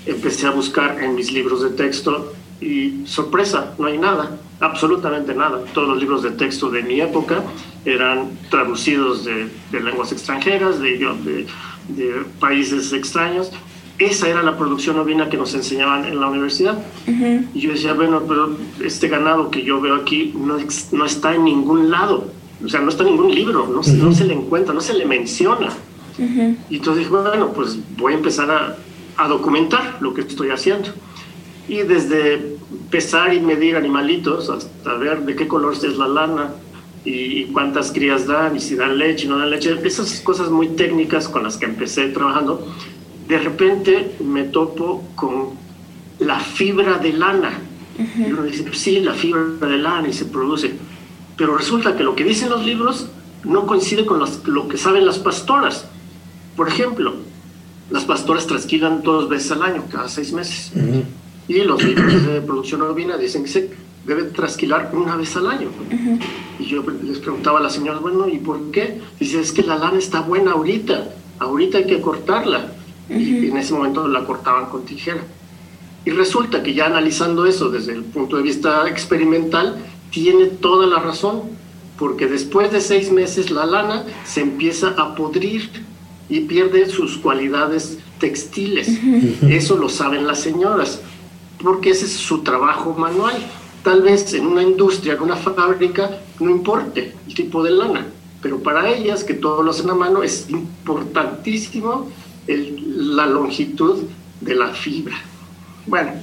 empecé 0.06 0.48
a 0.48 0.52
buscar 0.52 1.02
en 1.04 1.16
mis 1.16 1.32
libros 1.32 1.64
de 1.64 1.72
texto 1.72 2.34
y 2.62 3.06
sorpresa, 3.06 3.74
no 3.78 3.88
hay 3.88 3.98
nada, 3.98 4.38
absolutamente 4.60 5.34
nada. 5.36 5.64
Todos 5.74 5.90
los 5.90 6.00
libros 6.00 6.24
de 6.24 6.32
texto 6.32 6.70
de 6.70 6.82
mi 6.84 7.02
época 7.02 7.44
eran 7.86 8.32
traducidos 8.50 9.26
de, 9.26 9.50
lenguas 9.72 10.12
extranjeras, 10.12 10.80
de, 10.80 11.48
de 11.90 12.26
países 12.40 12.94
extraños 12.94 13.52
esa 14.00 14.30
era 14.30 14.44
la 14.44 14.58
producción 14.58 15.00
ovina 15.00 15.30
que 15.30 15.38
nos 15.38 15.54
enseñaban 15.56 16.06
en 16.06 16.20
la 16.20 16.28
universidad. 16.28 16.78
Y 17.08 17.60
yo 17.60 17.72
decía, 17.72 17.94
bueno, 17.94 18.24
pero 18.28 18.56
este 18.84 19.08
ganado 19.08 19.50
que 19.50 19.64
yo 19.64 19.82
veo 19.82 19.96
aquí 19.96 20.34
no, 20.38 20.58
no 20.92 21.06
está 21.06 21.34
en 21.34 21.44
ningún 21.44 21.90
lado, 21.90 22.32
o 22.64 22.70
sea, 22.70 22.82
no 22.82 22.90
está 22.90 23.04
en 23.04 23.12
ningún 23.12 23.34
libro, 23.34 23.68
no, 23.68 23.82
no 23.82 24.14
se 24.14 24.26
le 24.26 24.34
encuentra, 24.34 24.74
no 24.74 24.82
se 24.82 24.94
le 24.94 25.06
menciona. 25.06 25.70
Y 26.18 26.78
entonces 26.78 27.06
dije, 27.06 27.12
bueno, 27.12 27.54
pues 27.54 27.78
voy 27.96 28.14
a 28.14 28.16
empezar 28.16 28.50
a, 28.50 28.78
a, 29.18 29.28
documentar 29.28 29.98
lo 30.02 30.16
que 30.16 30.22
estoy 30.22 30.50
haciendo. 30.50 30.90
Y 31.68 31.78
desde 31.80 32.58
pesar 32.90 33.34
y 33.36 33.40
medir 33.40 33.76
animalitos 33.76 34.50
hasta 34.50 34.96
ver 34.96 35.26
de 35.26 35.36
qué 35.36 35.48
color 35.48 35.74
es 35.74 35.98
la 35.98 36.08
lana, 36.08 36.54
y, 37.08 37.46
cuántas 37.46 37.92
crías 37.92 38.28
dan 38.28 38.56
y 38.56 38.60
si 38.60 38.76
dan 38.76 38.98
leche, 38.98 39.28
no 39.28 39.38
dan 39.38 39.50
leche, 39.50 39.76
esas 39.84 40.20
cosas 40.22 40.50
muy 40.50 40.70
técnicas 40.70 41.30
con 41.30 41.44
las 41.44 41.58
que 41.58 41.66
empecé 41.66 42.08
trabajando, 42.10 42.68
de 43.28 43.40
repente 43.40 44.16
me 44.24 44.44
topo 44.44 45.04
con 45.16 45.52
la 46.20 46.40
fibra 46.40 46.98
de 46.98 47.14
lana. 47.14 47.52
Y 47.98 48.32
uno 48.32 48.44
dice, 48.44 48.64
pues 48.64 48.78
sí, 48.78 49.00
la 49.00 49.14
fibra 49.14 49.68
de 49.68 49.78
lana 49.78 50.08
y 50.08 50.14
se 50.14 50.26
produce. 50.26 50.74
Pero 51.38 51.56
resulta 51.56 51.96
que 51.96 52.04
lo 52.04 52.16
que 52.16 52.24
dicen 52.24 52.50
los 52.50 52.66
libros 52.66 53.08
no 53.44 53.66
coincide 53.66 54.06
con 54.06 54.20
lo 54.20 54.68
que 54.68 54.78
saben 54.78 55.06
las 55.06 55.20
pastoras. 55.20 55.86
Por 56.56 56.68
ejemplo, 56.68 57.14
las 57.90 58.04
pastoras 58.04 58.48
trasquilan 58.48 59.04
dos 59.04 59.30
veces 59.30 59.52
al 59.52 59.62
año, 59.62 59.86
cada 59.90 60.10
seis 60.10 60.34
meses. 60.34 60.72
Y 61.48 61.60
los 61.60 61.82
libros 61.84 62.26
de 62.26 62.42
producción 62.42 62.82
ovina 62.82 63.18
dicen 63.18 63.44
que 63.44 63.50
se 63.50 63.70
debe 64.06 64.24
trasquilar 64.24 64.90
una 64.94 65.16
vez 65.16 65.36
al 65.38 65.48
año. 65.48 65.70
Y 66.60 66.66
yo 66.66 66.84
les 67.04 67.20
preguntaba 67.20 67.60
a 67.60 67.62
la 67.62 67.70
señora, 67.70 68.00
bueno, 68.00 68.28
¿y 68.28 68.40
por 68.40 68.72
qué? 68.72 69.00
Dice, 69.20 69.40
es 69.40 69.52
que 69.52 69.64
la 69.64 69.78
lana 69.78 70.00
está 70.00 70.22
buena 70.22 70.52
ahorita, 70.52 71.10
ahorita 71.40 71.78
hay 71.78 71.86
que 71.86 72.02
cortarla 72.02 72.74
y 73.10 73.48
en 73.48 73.58
ese 73.58 73.74
momento 73.74 74.08
la 74.08 74.26
cortaban 74.26 74.66
con 74.66 74.84
tijera. 74.84 75.22
Y 76.04 76.12
resulta 76.12 76.64
que 76.64 76.74
ya 76.74 76.86
analizando 76.86 77.46
eso 77.46 77.70
desde 77.70 77.94
el 77.94 78.04
punto 78.04 78.38
de 78.38 78.44
vista 78.44 78.88
experimental, 78.88 79.78
tiene 80.18 80.48
toda 80.48 80.88
la 80.88 80.98
razón, 80.98 81.44
porque 82.00 82.26
después 82.26 82.72
de 82.72 82.82
seis 82.82 83.12
meses 83.12 83.52
la 83.52 83.68
lana 83.68 84.04
se 84.26 84.42
empieza 84.42 84.96
a 84.98 85.14
podrir 85.14 85.70
y 86.28 86.40
pierde 86.40 86.90
sus 86.90 87.20
cualidades 87.20 88.00
textiles. 88.20 88.90
Eso 89.48 89.78
lo 89.78 89.90
saben 89.90 90.26
las 90.26 90.40
señoras, 90.40 91.02
porque 91.62 91.92
ese 91.92 92.06
es 92.06 92.14
su 92.14 92.40
trabajo 92.40 92.96
manual. 92.96 93.36
Tal 93.84 94.02
vez 94.02 94.34
en 94.34 94.48
una 94.48 94.64
industria, 94.64 95.14
en 95.14 95.22
una 95.22 95.36
fábrica, 95.36 96.10
no 96.40 96.50
importe 96.50 97.14
el 97.28 97.36
tipo 97.36 97.62
de 97.62 97.70
lana, 97.70 98.08
pero 98.42 98.58
para 98.58 98.90
ellas, 98.90 99.24
que 99.24 99.36
todo 99.36 99.62
lo 99.62 99.70
hacen 99.70 99.92
a 99.92 99.94
mano, 99.94 100.24
es 100.24 100.50
importantísimo 100.50 102.10
la 102.48 103.28
longitud 103.28 104.00
de 104.42 104.56
la 104.56 104.70
fibra. 104.70 105.16
Bueno, 105.86 106.14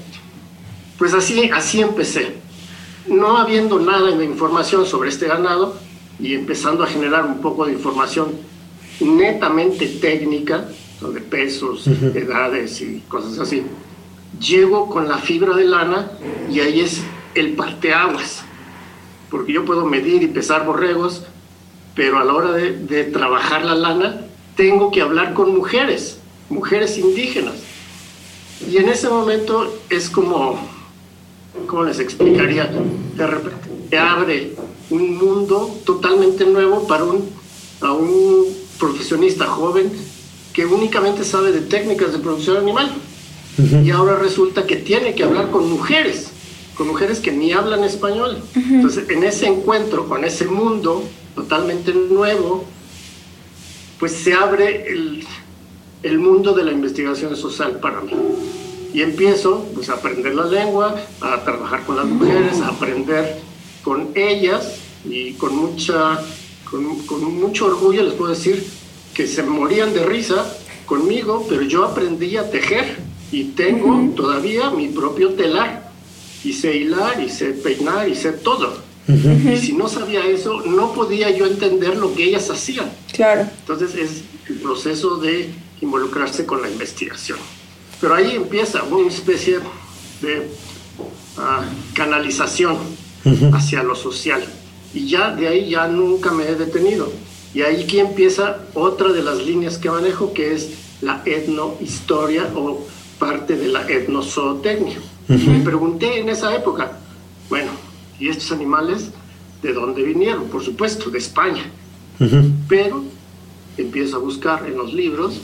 pues 0.98 1.14
así, 1.14 1.48
así 1.54 1.80
empecé. 1.80 2.42
No 3.06 3.36
habiendo 3.36 3.78
nada 3.78 4.10
de 4.10 4.24
información 4.24 4.86
sobre 4.86 5.10
este 5.10 5.26
ganado 5.26 5.76
y 6.18 6.34
empezando 6.34 6.84
a 6.84 6.86
generar 6.86 7.24
un 7.26 7.40
poco 7.40 7.66
de 7.66 7.72
información 7.72 8.32
netamente 9.00 9.86
técnica, 9.86 10.68
sobre 11.00 11.20
pesos, 11.20 11.86
edades 11.86 12.80
y 12.80 13.02
cosas 13.08 13.38
así, 13.38 13.64
llego 14.40 14.88
con 14.88 15.08
la 15.08 15.18
fibra 15.18 15.54
de 15.54 15.64
lana 15.64 16.10
y 16.50 16.60
ahí 16.60 16.80
es 16.80 17.02
el 17.34 17.54
parteaguas, 17.54 18.42
porque 19.30 19.52
yo 19.52 19.64
puedo 19.64 19.84
medir 19.84 20.22
y 20.22 20.28
pesar 20.28 20.64
borregos, 20.64 21.24
pero 21.94 22.18
a 22.18 22.24
la 22.24 22.34
hora 22.34 22.52
de, 22.52 22.72
de 22.72 23.04
trabajar 23.04 23.64
la 23.64 23.74
lana 23.74 24.20
tengo 24.56 24.90
que 24.90 25.00
hablar 25.00 25.34
con 25.34 25.54
mujeres, 25.54 26.18
mujeres 26.48 26.96
indígenas. 26.98 27.54
Y 28.70 28.76
en 28.78 28.88
ese 28.88 29.08
momento 29.08 29.72
es 29.90 30.08
como, 30.08 30.58
¿cómo 31.66 31.84
les 31.84 31.98
explicaría? 31.98 32.70
De 33.16 33.26
repente 33.26 33.68
se 33.90 33.98
abre 33.98 34.52
un 34.90 35.16
mundo 35.16 35.78
totalmente 35.84 36.44
nuevo 36.44 36.86
para 36.86 37.04
un, 37.04 37.28
a 37.80 37.92
un 37.92 38.46
profesionista 38.78 39.46
joven 39.46 39.90
que 40.52 40.66
únicamente 40.66 41.24
sabe 41.24 41.52
de 41.52 41.60
técnicas 41.60 42.12
de 42.12 42.18
producción 42.18 42.56
animal. 42.56 42.90
Y 43.84 43.90
ahora 43.90 44.16
resulta 44.16 44.66
que 44.66 44.76
tiene 44.76 45.14
que 45.14 45.22
hablar 45.22 45.50
con 45.50 45.70
mujeres, 45.70 46.30
con 46.76 46.88
mujeres 46.88 47.20
que 47.20 47.30
ni 47.30 47.52
hablan 47.52 47.84
español. 47.84 48.38
Entonces, 48.54 49.08
en 49.08 49.22
ese 49.22 49.46
encuentro 49.46 50.08
con 50.08 50.24
ese 50.24 50.46
mundo 50.46 51.04
totalmente 51.36 51.92
nuevo, 51.94 52.64
pues 53.98 54.12
se 54.12 54.34
abre 54.34 54.88
el, 54.92 55.24
el 56.02 56.18
mundo 56.18 56.52
de 56.52 56.64
la 56.64 56.72
investigación 56.72 57.36
social 57.36 57.78
para 57.80 58.00
mí. 58.00 58.12
Y 58.94 59.02
empiezo 59.02 59.68
pues, 59.74 59.90
a 59.90 59.94
aprender 59.94 60.34
la 60.34 60.46
lengua, 60.46 60.94
a 61.20 61.44
trabajar 61.44 61.84
con 61.84 61.96
las 61.96 62.06
mujeres, 62.06 62.60
a 62.60 62.68
aprender 62.68 63.40
con 63.82 64.10
ellas 64.14 64.76
y 65.04 65.32
con, 65.34 65.54
mucha, 65.56 66.20
con, 66.70 67.00
con 67.00 67.24
mucho 67.34 67.66
orgullo 67.66 68.04
les 68.04 68.14
puedo 68.14 68.30
decir 68.30 68.64
que 69.12 69.26
se 69.26 69.42
morían 69.42 69.92
de 69.92 70.04
risa 70.06 70.46
conmigo, 70.86 71.44
pero 71.48 71.62
yo 71.62 71.84
aprendí 71.84 72.36
a 72.36 72.50
tejer 72.50 72.96
y 73.32 73.44
tengo 73.44 74.14
todavía 74.14 74.70
mi 74.70 74.88
propio 74.88 75.34
telar 75.34 75.90
y 76.44 76.52
sé 76.52 76.76
hilar 76.76 77.20
y 77.20 77.28
sé 77.28 77.46
peinar 77.46 78.08
y 78.08 78.14
sé 78.14 78.32
todo. 78.32 78.76
Y 79.06 79.56
si 79.58 79.72
no 79.72 79.88
sabía 79.88 80.24
eso, 80.24 80.62
no 80.62 80.92
podía 80.92 81.30
yo 81.30 81.46
entender 81.46 81.96
lo 81.96 82.14
que 82.14 82.24
ellas 82.24 82.48
hacían. 82.48 82.90
Claro. 83.12 83.48
Entonces 83.60 83.94
es 83.94 84.22
el 84.48 84.56
proceso 84.56 85.16
de 85.16 85.50
involucrarse 85.80 86.46
con 86.46 86.62
la 86.62 86.70
investigación. 86.70 87.38
Pero 88.04 88.16
ahí 88.16 88.36
empieza 88.36 88.82
una 88.82 89.08
especie 89.08 89.60
de 90.20 90.50
ah, 91.38 91.64
canalización 91.94 92.76
hacia 93.54 93.82
lo 93.82 93.94
social. 93.94 94.44
Y 94.92 95.08
ya 95.08 95.34
de 95.34 95.48
ahí 95.48 95.70
ya 95.70 95.88
nunca 95.88 96.30
me 96.30 96.44
he 96.44 96.54
detenido. 96.54 97.10
Y 97.54 97.62
ahí 97.62 97.84
aquí 97.84 98.00
empieza 98.00 98.58
otra 98.74 99.10
de 99.10 99.22
las 99.22 99.38
líneas 99.38 99.78
que 99.78 99.90
manejo, 99.90 100.34
que 100.34 100.52
es 100.52 100.72
la 101.00 101.22
etnohistoria 101.24 102.50
o 102.54 102.86
parte 103.18 103.56
de 103.56 103.68
la 103.68 103.90
etnozootecnia. 103.90 104.98
Y 105.30 105.48
me 105.48 105.60
pregunté 105.60 106.18
en 106.18 106.28
esa 106.28 106.54
época, 106.54 106.98
bueno, 107.48 107.70
¿y 108.20 108.28
estos 108.28 108.52
animales 108.52 109.12
de 109.62 109.72
dónde 109.72 110.02
vinieron? 110.02 110.44
Por 110.48 110.62
supuesto, 110.62 111.08
de 111.08 111.20
España. 111.20 111.64
Pero 112.68 113.02
empiezo 113.78 114.16
a 114.16 114.18
buscar 114.18 114.66
en 114.66 114.76
los 114.76 114.92
libros 114.92 115.40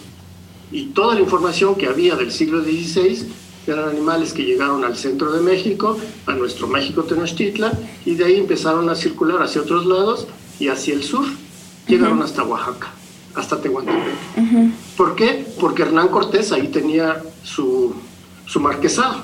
y 0.73 0.87
toda 0.87 1.15
la 1.15 1.21
información 1.21 1.75
que 1.75 1.87
había 1.87 2.17
del 2.17 2.31
siglo 2.31 2.63
XVI 2.63 3.27
eran 3.67 3.89
animales 3.89 4.33
que 4.33 4.45
llegaron 4.45 4.85
al 4.85 4.97
centro 4.97 5.33
de 5.33 5.41
México, 5.41 5.99
a 6.27 6.33
nuestro 6.33 6.67
México 6.67 7.03
Tenochtitlan, 7.03 7.73
y 8.05 8.15
de 8.15 8.25
ahí 8.25 8.37
empezaron 8.37 8.89
a 8.89 8.95
circular 8.95 9.43
hacia 9.43 9.61
otros 9.61 9.87
lados 9.87 10.27
y 10.59 10.69
hacia 10.69 10.95
el 10.95 11.03
sur. 11.03 11.25
Llegaron 11.87 12.23
hasta 12.23 12.45
Oaxaca, 12.45 12.93
hasta 13.35 13.61
Tehuantepec. 13.61 14.15
¿Por 14.97 15.17
qué? 15.17 15.47
Porque 15.59 15.83
Hernán 15.83 16.09
Cortés 16.09 16.53
ahí 16.53 16.69
tenía 16.69 17.23
su, 17.43 17.95
su 18.47 18.61
marquesado. 18.61 19.23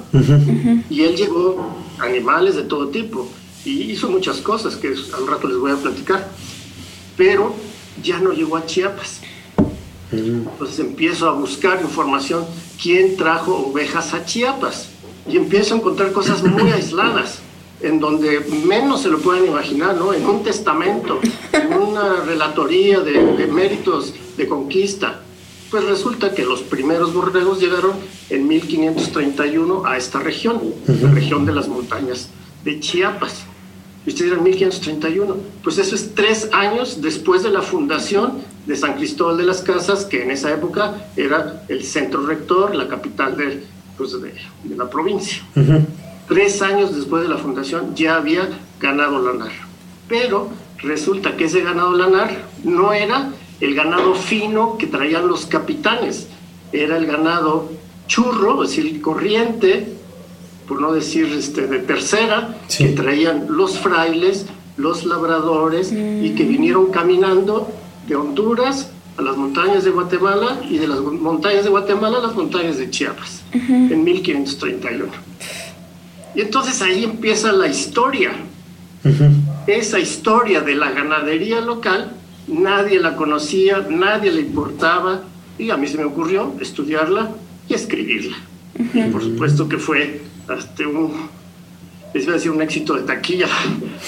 Y 0.91 1.03
él 1.03 1.17
llevó 1.17 1.77
animales 1.99 2.57
de 2.57 2.63
todo 2.63 2.89
tipo 2.89 3.29
y 3.65 3.91
hizo 3.91 4.09
muchas 4.09 4.39
cosas 4.39 4.77
que 4.77 4.89
al 4.89 5.27
rato 5.27 5.49
les 5.49 5.59
voy 5.59 5.73
a 5.73 5.77
platicar. 5.77 6.29
Pero 7.17 7.55
ya 8.03 8.19
no 8.19 8.33
llegó 8.33 8.57
a 8.57 8.67
Chiapas. 8.67 9.21
Entonces 10.13 10.79
empiezo 10.79 11.29
a 11.29 11.33
buscar 11.33 11.81
información, 11.83 12.45
quién 12.81 13.17
trajo 13.17 13.57
ovejas 13.57 14.15
a 14.15 14.25
Chiapas. 14.25 14.91
Y 15.29 15.37
empiezo 15.37 15.75
a 15.75 15.79
encontrar 15.79 16.13
cosas 16.13 16.43
muy 16.45 16.71
aisladas, 16.73 17.41
en 17.81 17.99
donde 17.99 18.41
menos 18.65 19.03
se 19.03 19.09
lo 19.09 19.19
pueden 19.19 19.47
imaginar, 19.47 19.97
¿no? 19.97 20.15
En 20.15 20.25
un 20.25 20.43
testamento, 20.43 21.21
en 21.53 21.73
una 21.73 22.23
relatoría 22.25 23.01
de, 23.01 23.47
méritos 23.47 24.15
de 24.37 24.47
conquista. 24.47 25.23
Pues 25.71 25.85
resulta 25.85 26.33
que 26.33 26.45
los 26.45 26.63
primeros 26.63 27.13
borregos 27.13 27.61
llegaron 27.61 27.95
en 28.31 28.47
1531 28.47 29.85
a 29.85 29.97
esta 29.97 30.21
región, 30.21 30.61
la 30.87 31.11
región 31.11 31.45
de 31.45 31.53
las 31.53 31.67
montañas 31.67 32.29
de 32.65 32.79
Chiapas. 32.79 33.45
Y 34.07 34.11
ustedes 34.11 34.31
dirán 34.31 34.45
1531. 34.45 35.37
Pues 35.65 35.79
eso 35.79 35.97
es 35.97 36.15
tres 36.15 36.49
años 36.53 37.03
después 37.03 37.43
de 37.43 37.51
la 37.51 37.63
fundación 37.63 38.45
de 38.67 38.77
San 38.77 38.95
Cristóbal 38.95 39.37
de 39.37 39.45
las 39.45 39.63
Casas, 39.63 40.05
que 40.05 40.23
en 40.23 40.31
esa 40.31 40.53
época 40.53 41.09
era 41.17 41.63
el 41.69 41.85
centro 41.85 42.27
rector, 42.27 42.75
la 42.75 42.89
capital 42.89 43.37
de, 43.37 43.63
pues 43.97 44.13
de, 44.21 44.35
la 44.77 44.91
provincia. 44.91 45.43
Tres 46.29 46.61
años 46.63 46.95
después 46.95 47.23
de 47.23 47.29
la 47.29 47.39
fundación 47.39 47.95
ya 47.95 48.17
había 48.17 48.49
ganado 48.81 49.23
lanar. 49.23 49.53
Pero 50.09 50.49
resulta 50.79 51.37
que 51.37 51.45
ese 51.45 51.63
ganado 51.63 51.93
lanar 51.97 52.45
no 52.65 52.93
era 52.93 53.31
el 53.61 53.75
ganado 53.75 54.15
fino 54.15 54.77
que 54.77 54.87
traían 54.87 55.29
los 55.29 55.47
capitanes, 55.47 56.29
era 56.73 56.97
el 56.97 57.07
ganado 57.07 57.71
churro, 58.09 58.63
es 58.65 58.71
decir, 58.71 59.01
corriente, 59.01 59.97
por 60.67 60.81
no 60.81 60.93
decir 60.93 61.33
este, 61.33 61.67
de 61.69 61.79
tercera, 61.79 62.59
que 62.77 62.89
traían 62.89 63.47
los 63.49 63.79
frailes, 63.79 64.47
los 64.77 65.05
labradores 65.05 65.93
y 65.93 66.35
que 66.35 66.45
vinieron 66.45 66.91
caminando 66.91 67.71
de 68.07 68.17
Honduras 68.17 68.91
a 69.17 69.23
las 69.23 69.37
montañas 69.37 69.85
de 69.85 69.91
Guatemala 69.91 70.61
y 70.69 70.79
de 70.79 70.89
las 70.89 71.01
montañas 71.01 71.65
de 71.65 71.71
Guatemala 71.71 72.19
a 72.19 72.23
las 72.23 72.35
montañas 72.35 72.79
de 72.79 72.91
Chiapas 72.91 73.43
en 73.53 74.05
1531. 74.05 75.07
Y 76.35 76.41
entonces 76.43 76.83
ahí 76.83 77.05
empieza 77.05 77.53
la 77.53 77.67
historia. 77.67 78.33
Esa 79.67 79.99
historia 79.99 80.61
de 80.61 80.75
la 80.75 80.91
ganadería 80.91 81.61
local, 81.61 82.13
nadie 82.47 83.01
la 83.01 83.17
conocía, 83.17 83.87
nadie 83.89 84.31
le 84.33 84.43
importaba 84.43 85.23
y 85.59 85.71
a 85.71 85.77
mí 85.77 85.87
se 85.87 85.97
me 85.97 86.05
ocurrió 86.05 86.55
estudiarla 86.61 87.31
y 87.69 87.75
escribirla. 87.75 88.37
Y 88.79 89.03
por 89.11 89.23
supuesto 89.23 89.69
que 89.69 89.79
fue 89.79 90.21
hasta 90.49 90.87
un, 90.87 91.13
les 92.13 92.27
decir, 92.27 92.51
un 92.51 92.61
éxito 92.61 92.95
de 92.95 93.03
taquilla. 93.03 93.49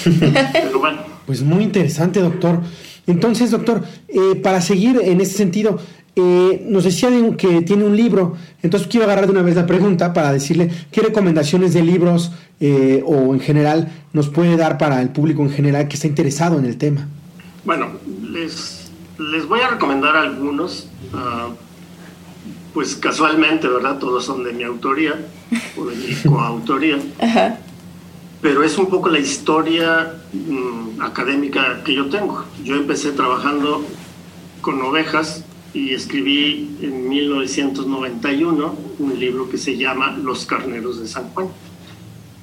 Pero 0.52 0.78
bueno. 0.78 0.98
Pues 1.26 1.42
muy 1.42 1.62
interesante, 1.62 2.20
doctor. 2.20 2.60
Entonces, 3.08 3.50
doctor, 3.50 3.82
eh, 4.08 4.36
para 4.36 4.60
seguir 4.60 5.00
en 5.02 5.20
este 5.20 5.38
sentido, 5.38 5.78
eh, 6.14 6.66
nos 6.68 6.84
decía 6.84 7.08
que 7.36 7.62
tiene 7.62 7.84
un 7.84 7.96
libro, 7.96 8.36
entonces 8.62 8.86
quiero 8.88 9.06
agarrar 9.06 9.26
de 9.26 9.32
una 9.32 9.42
vez 9.42 9.56
la 9.56 9.66
pregunta 9.66 10.12
para 10.12 10.32
decirle 10.32 10.70
qué 10.90 11.00
recomendaciones 11.00 11.72
de 11.72 11.82
libros 11.82 12.32
eh, 12.60 13.02
o 13.06 13.32
en 13.32 13.40
general 13.40 13.88
nos 14.12 14.28
puede 14.28 14.56
dar 14.56 14.76
para 14.78 15.00
el 15.00 15.08
público 15.08 15.42
en 15.42 15.50
general 15.50 15.88
que 15.88 15.94
está 15.94 16.06
interesado 16.06 16.58
en 16.58 16.66
el 16.66 16.76
tema. 16.76 17.08
Bueno, 17.64 17.86
les, 18.22 18.90
les 19.18 19.46
voy 19.46 19.60
a 19.60 19.68
recomendar 19.68 20.16
algunos, 20.16 20.88
ah, 21.14 21.48
pues 22.74 22.94
casualmente, 22.96 23.68
¿verdad? 23.68 23.98
Todos 23.98 24.24
son 24.24 24.44
de 24.44 24.52
mi 24.52 24.64
autoría 24.64 25.14
o 25.78 25.86
de 25.86 25.96
mi 25.96 26.14
coautoría. 26.28 26.98
Ajá 27.20 27.58
pero 28.40 28.62
es 28.62 28.78
un 28.78 28.86
poco 28.86 29.08
la 29.08 29.18
historia 29.18 30.14
mm, 30.32 31.00
académica 31.00 31.82
que 31.84 31.94
yo 31.94 32.06
tengo. 32.06 32.44
Yo 32.62 32.76
empecé 32.76 33.12
trabajando 33.12 33.84
con 34.60 34.80
ovejas 34.82 35.44
y 35.74 35.92
escribí 35.92 36.76
en 36.80 37.08
1991 37.08 38.74
un 38.98 39.18
libro 39.18 39.48
que 39.48 39.58
se 39.58 39.76
llama 39.76 40.16
Los 40.22 40.46
carneros 40.46 41.00
de 41.00 41.08
San 41.08 41.30
Juan, 41.30 41.48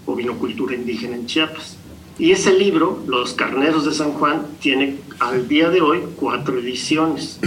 o 0.06 0.16
Vinocultura 0.16 0.76
Indígena 0.76 1.16
en 1.16 1.26
Chiapas. 1.26 1.78
Y 2.18 2.32
ese 2.32 2.58
libro, 2.58 3.04
Los 3.08 3.34
carneros 3.34 3.86
de 3.86 3.94
San 3.94 4.12
Juan, 4.14 4.46
tiene 4.62 4.98
al 5.20 5.48
día 5.48 5.70
de 5.70 5.82
hoy 5.82 6.02
cuatro 6.16 6.58
ediciones. 6.60 7.40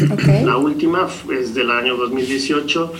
La 0.44 0.56
última 0.56 1.08
es 1.30 1.54
del 1.54 1.70
año 1.70 1.96
2018 1.96 2.92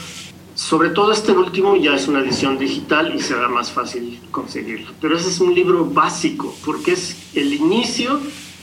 sobre 0.58 0.90
todo 0.90 1.12
este 1.12 1.30
último 1.30 1.76
ya 1.76 1.94
es 1.94 2.08
una 2.08 2.18
edición 2.18 2.58
digital 2.58 3.14
y 3.14 3.20
será 3.20 3.48
más 3.48 3.70
fácil 3.70 4.20
conseguirlo. 4.32 4.90
Pero 5.00 5.16
ese 5.16 5.28
es 5.28 5.38
un 5.38 5.54
libro 5.54 5.84
básico 5.84 6.52
porque 6.64 6.94
es 6.94 7.16
el 7.36 7.54
inicio 7.54 8.18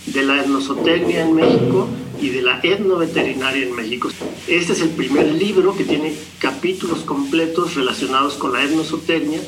de 0.08 0.24
la 0.24 0.42
etnozootecnia 0.42 1.22
en 1.22 1.34
México 1.34 1.88
y 2.20 2.30
de 2.30 2.42
la 2.42 2.60
etnoveterinaria 2.62 3.66
en 3.66 3.74
México. 3.78 4.10
Este 4.46 4.74
es 4.74 4.82
el 4.82 4.90
primer 4.90 5.26
libro 5.36 5.74
que 5.74 5.86
tiene 5.86 6.14
capítulos 6.38 7.00
completos 7.00 7.76
relacionados 7.76 8.34
con 8.34 8.52
la 8.52 8.62
etnozootecnia 8.62 9.40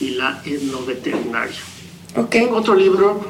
y 0.00 0.10
la 0.10 0.42
etnoveterinaria. 0.44 1.60
Okay. 2.16 2.42
Tengo 2.42 2.56
otro 2.56 2.74
libro 2.74 3.24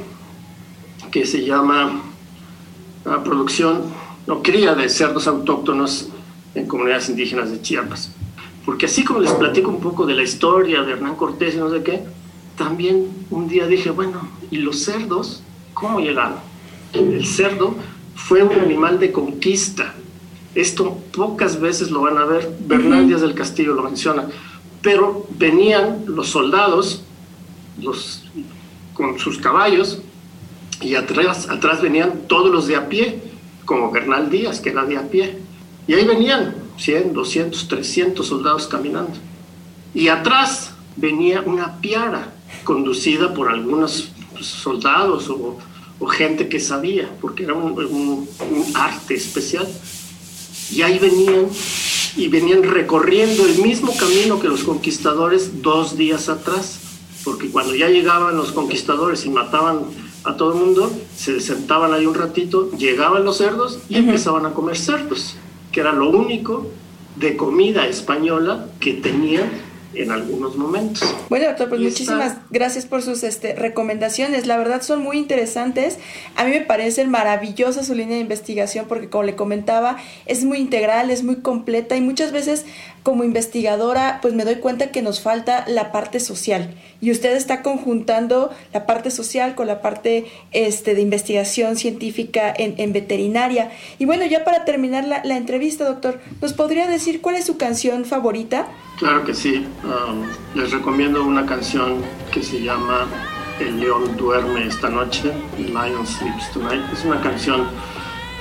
que 1.11 1.26
se 1.26 1.44
llama 1.44 2.00
la 3.04 3.22
Producción 3.22 3.82
o 4.26 4.42
Cría 4.42 4.74
de 4.74 4.88
Cerdos 4.88 5.26
Autóctonos 5.26 6.08
en 6.54 6.66
Comunidades 6.66 7.11
Indígenas 7.11 7.50
de 7.50 7.61
Chiapas. 7.61 8.12
Porque 8.64 8.87
así 8.87 9.05
como 9.05 9.20
les 9.20 9.33
platico 9.33 9.70
un 9.70 9.81
poco 9.81 10.07
de 10.07 10.14
la 10.14 10.22
historia 10.22 10.83
de 10.83 10.92
Hernán 10.92 11.16
Cortés 11.16 11.55
y 11.55 11.59
no 11.59 11.70
sé 11.70 11.83
qué, 11.83 12.03
también 12.57 13.09
un 13.31 13.48
día 13.48 13.66
dije, 13.66 13.90
bueno, 13.90 14.29
¿y 14.51 14.59
los 14.59 14.85
cerdos 14.85 15.42
cómo 15.75 16.01
llegaron? 16.01 16.38
El 16.92 17.27
cerdo 17.27 17.75
fue 18.14 18.42
un 18.42 18.59
animal 18.59 19.01
de 19.01 19.11
conquista. 19.11 19.94
Esto 20.55 20.98
pocas 21.12 21.61
veces 21.61 21.90
lo 21.90 22.03
van 22.03 22.18
a 22.18 22.25
ver, 22.25 22.57
Bernal 22.66 23.09
Díaz 23.09 23.22
del 23.22 23.35
Castillo 23.35 23.72
lo 23.75 23.83
menciona, 23.83 24.29
pero 24.83 25.27
venían 25.38 26.05
los 26.07 26.29
soldados 26.29 27.03
los, 27.81 28.25
con 28.92 29.18
sus 29.18 29.38
caballos 29.38 30.03
y 30.81 30.94
atrás, 30.94 31.48
atrás 31.48 31.81
venían 31.81 32.22
todos 32.29 32.53
los 32.53 32.66
de 32.66 32.77
a 32.77 32.88
pie, 32.88 33.22
como 33.64 33.90
Bernal 33.90 34.29
Díaz, 34.29 34.61
que 34.61 34.70
era 34.70 34.85
de 34.85 34.98
a 34.98 35.09
pie. 35.09 35.38
Y 35.87 35.94
ahí 35.94 36.05
venían 36.05 36.55
100, 36.76 37.12
200, 37.12 37.68
300 37.68 38.26
soldados 38.26 38.66
caminando. 38.66 39.12
Y 39.94 40.08
atrás 40.08 40.72
venía 40.96 41.42
una 41.42 41.80
piara 41.80 42.32
conducida 42.64 43.35
por 43.35 43.48
algunos 43.48 44.11
soldados 44.40 45.28
o, 45.28 45.58
gente 46.08 46.48
que 46.48 46.58
sabía, 46.58 47.08
porque 47.20 47.44
era 47.44 47.54
un, 47.54 48.28
arte 48.74 49.14
especial. 49.14 49.68
Y 50.72 50.82
ahí 50.82 50.98
venían 50.98 51.46
y 52.16 52.28
venían 52.28 52.62
recorriendo 52.64 53.46
el 53.46 53.62
mismo 53.62 53.96
camino 53.96 54.40
que 54.40 54.48
los 54.48 54.64
conquistadores 54.64 55.62
dos 55.62 55.96
días 55.96 56.28
atrás, 56.28 56.80
porque 57.24 57.50
cuando 57.50 57.74
ya 57.74 57.88
llegaban 57.88 58.37
los 58.37 58.52
conquistadores 58.52 59.24
y 59.24 59.30
mataban 59.30 59.85
a 60.24 60.37
todo 60.37 60.54
el 60.54 60.58
mundo, 60.58 60.92
se 61.16 61.40
sentaban 61.40 61.94
ahí 61.94 62.06
un 62.06 62.14
ratito, 62.14 62.70
llegaban 62.72 63.24
los 63.24 63.38
cerdos 63.38 63.78
y 63.88 63.96
empezaban 63.96 64.44
a 64.46 64.52
comer 64.52 64.76
cerdos, 64.76 65.37
que 65.72 65.80
era 65.80 65.92
lo 65.92 66.11
único 66.11 66.68
de 67.16 67.37
comida 67.37 67.87
española 67.87 68.68
que 68.78 68.94
tenían 68.94 69.50
en 69.94 70.11
algunos 70.11 70.57
momentos. 70.57 71.14
Bueno, 71.28 71.46
doctor, 71.46 71.68
pues 71.68 71.81
muchísimas 71.81 72.37
gracias 72.50 72.87
por 72.87 73.02
sus 73.02 73.22
este, 73.22 73.55
recomendaciones. 73.55 74.46
La 74.46 74.57
verdad 74.57 74.83
son 74.83 75.02
muy 75.02 75.18
interesantes. 75.18 75.98
A 76.37 76.44
mí 76.44 76.50
me 76.50 76.61
parece 76.61 77.05
maravillosa 77.07 77.85
su 77.85 77.94
línea 77.94 78.16
de 78.16 78.22
investigación 78.22 78.87
porque, 78.88 79.09
como 79.09 79.24
le 79.24 79.37
comentaba, 79.37 79.96
es 80.26 80.44
muy 80.44 80.59
integral, 80.59 81.11
es 81.11 81.22
muy 81.22 81.37
completa 81.37 81.96
y 81.96 82.00
muchas 82.00 82.33
veces 82.33 82.64
como 83.02 83.24
investigadora, 83.24 84.20
pues 84.22 84.33
me 84.35 84.44
doy 84.44 84.57
cuenta 84.57 84.92
que 84.92 85.02
nos 85.02 85.20
falta 85.20 85.64
la 85.66 85.90
parte 85.90 86.20
social 86.20 86.74
y 87.00 87.11
usted 87.11 87.35
está 87.35 87.62
conjuntando 87.62 88.50
la 88.72 88.87
parte 88.87 89.11
social 89.11 89.57
con 89.57 89.66
la 89.66 89.83
parte 89.83 90.26
este, 90.52 90.94
de 90.94 91.02
investigación 91.02 91.76
científica 91.76 92.55
en, 92.57 92.92
veterinaria. 92.92 93.72
Y 93.98 94.05
bueno, 94.05 94.24
ya 94.24 94.44
para 94.44 94.64
terminar 94.64 95.05
la, 95.05 95.20
la, 95.24 95.37
entrevista, 95.37 95.85
doctor, 95.85 96.20
¿nos 96.40 96.52
podría 96.52 96.87
decir 96.87 97.20
cuál 97.20 97.35
es 97.35 97.44
su 97.44 97.57
canción 97.57 98.05
favorita? 98.05 98.68
Claro 98.98 99.24
que 99.24 99.35
sí. 99.35 99.66
Um, 99.85 100.29
les 100.55 100.71
recomiendo 100.71 101.25
una 101.25 101.45
canción 101.45 102.03
que 102.31 102.40
se 102.40 102.62
llama 102.62 103.07
El 103.59 103.81
león 103.81 104.16
duerme 104.16 104.68
esta 104.68 104.88
noche, 104.88 105.33
Lion 105.59 106.07
Sleeps 106.07 106.53
Tonight. 106.53 106.85
Es 106.92 107.05
una 107.05 107.21
canción 107.21 107.66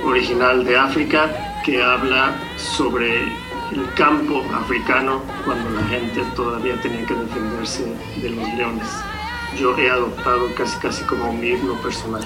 original 0.04 0.64
de 0.64 0.76
África 0.76 1.60
que 1.64 1.82
habla 1.82 2.32
sobre 2.56 3.24
el 3.72 3.92
campo 3.96 4.44
africano 4.54 5.20
cuando 5.44 5.70
la 5.70 5.84
gente 5.88 6.22
todavía 6.36 6.80
tenía 6.80 7.04
que 7.06 7.14
defenderse 7.14 7.92
de 8.20 8.30
los 8.30 8.54
leones. 8.54 8.88
Yo 9.58 9.76
he 9.76 9.90
adoptado 9.90 10.46
casi 10.54 10.78
casi 10.78 11.02
como 11.04 11.32
mi 11.32 11.50
himno 11.50 11.74
personal. 11.82 12.22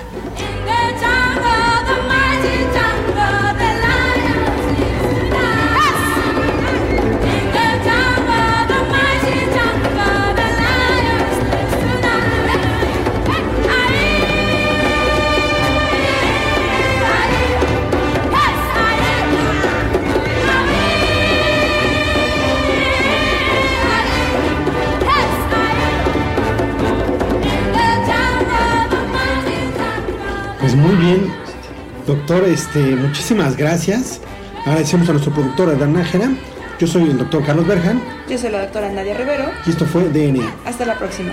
Este, 32.47 32.81
muchísimas 32.97 33.57
gracias. 33.57 34.21
Agradecemos 34.65 35.09
a 35.09 35.13
nuestro 35.13 35.33
productor 35.33 35.71
Adán 35.71 35.93
Nájera. 35.93 36.31
Yo 36.79 36.87
soy 36.87 37.05
el 37.05 37.19
doctor 37.19 37.45
Carlos 37.45 37.67
Berjan. 37.67 38.03
Yo 38.29 38.39
soy 38.39 38.51
la 38.51 38.63
doctora 38.63 38.91
Nadia 38.91 39.15
Rivero. 39.15 39.51
Y 39.67 39.71
esto 39.71 39.87
fue 39.87 40.09
DNA. 40.09 40.45
Hasta 40.65 40.85
la 40.85 40.99
próxima. 40.99 41.33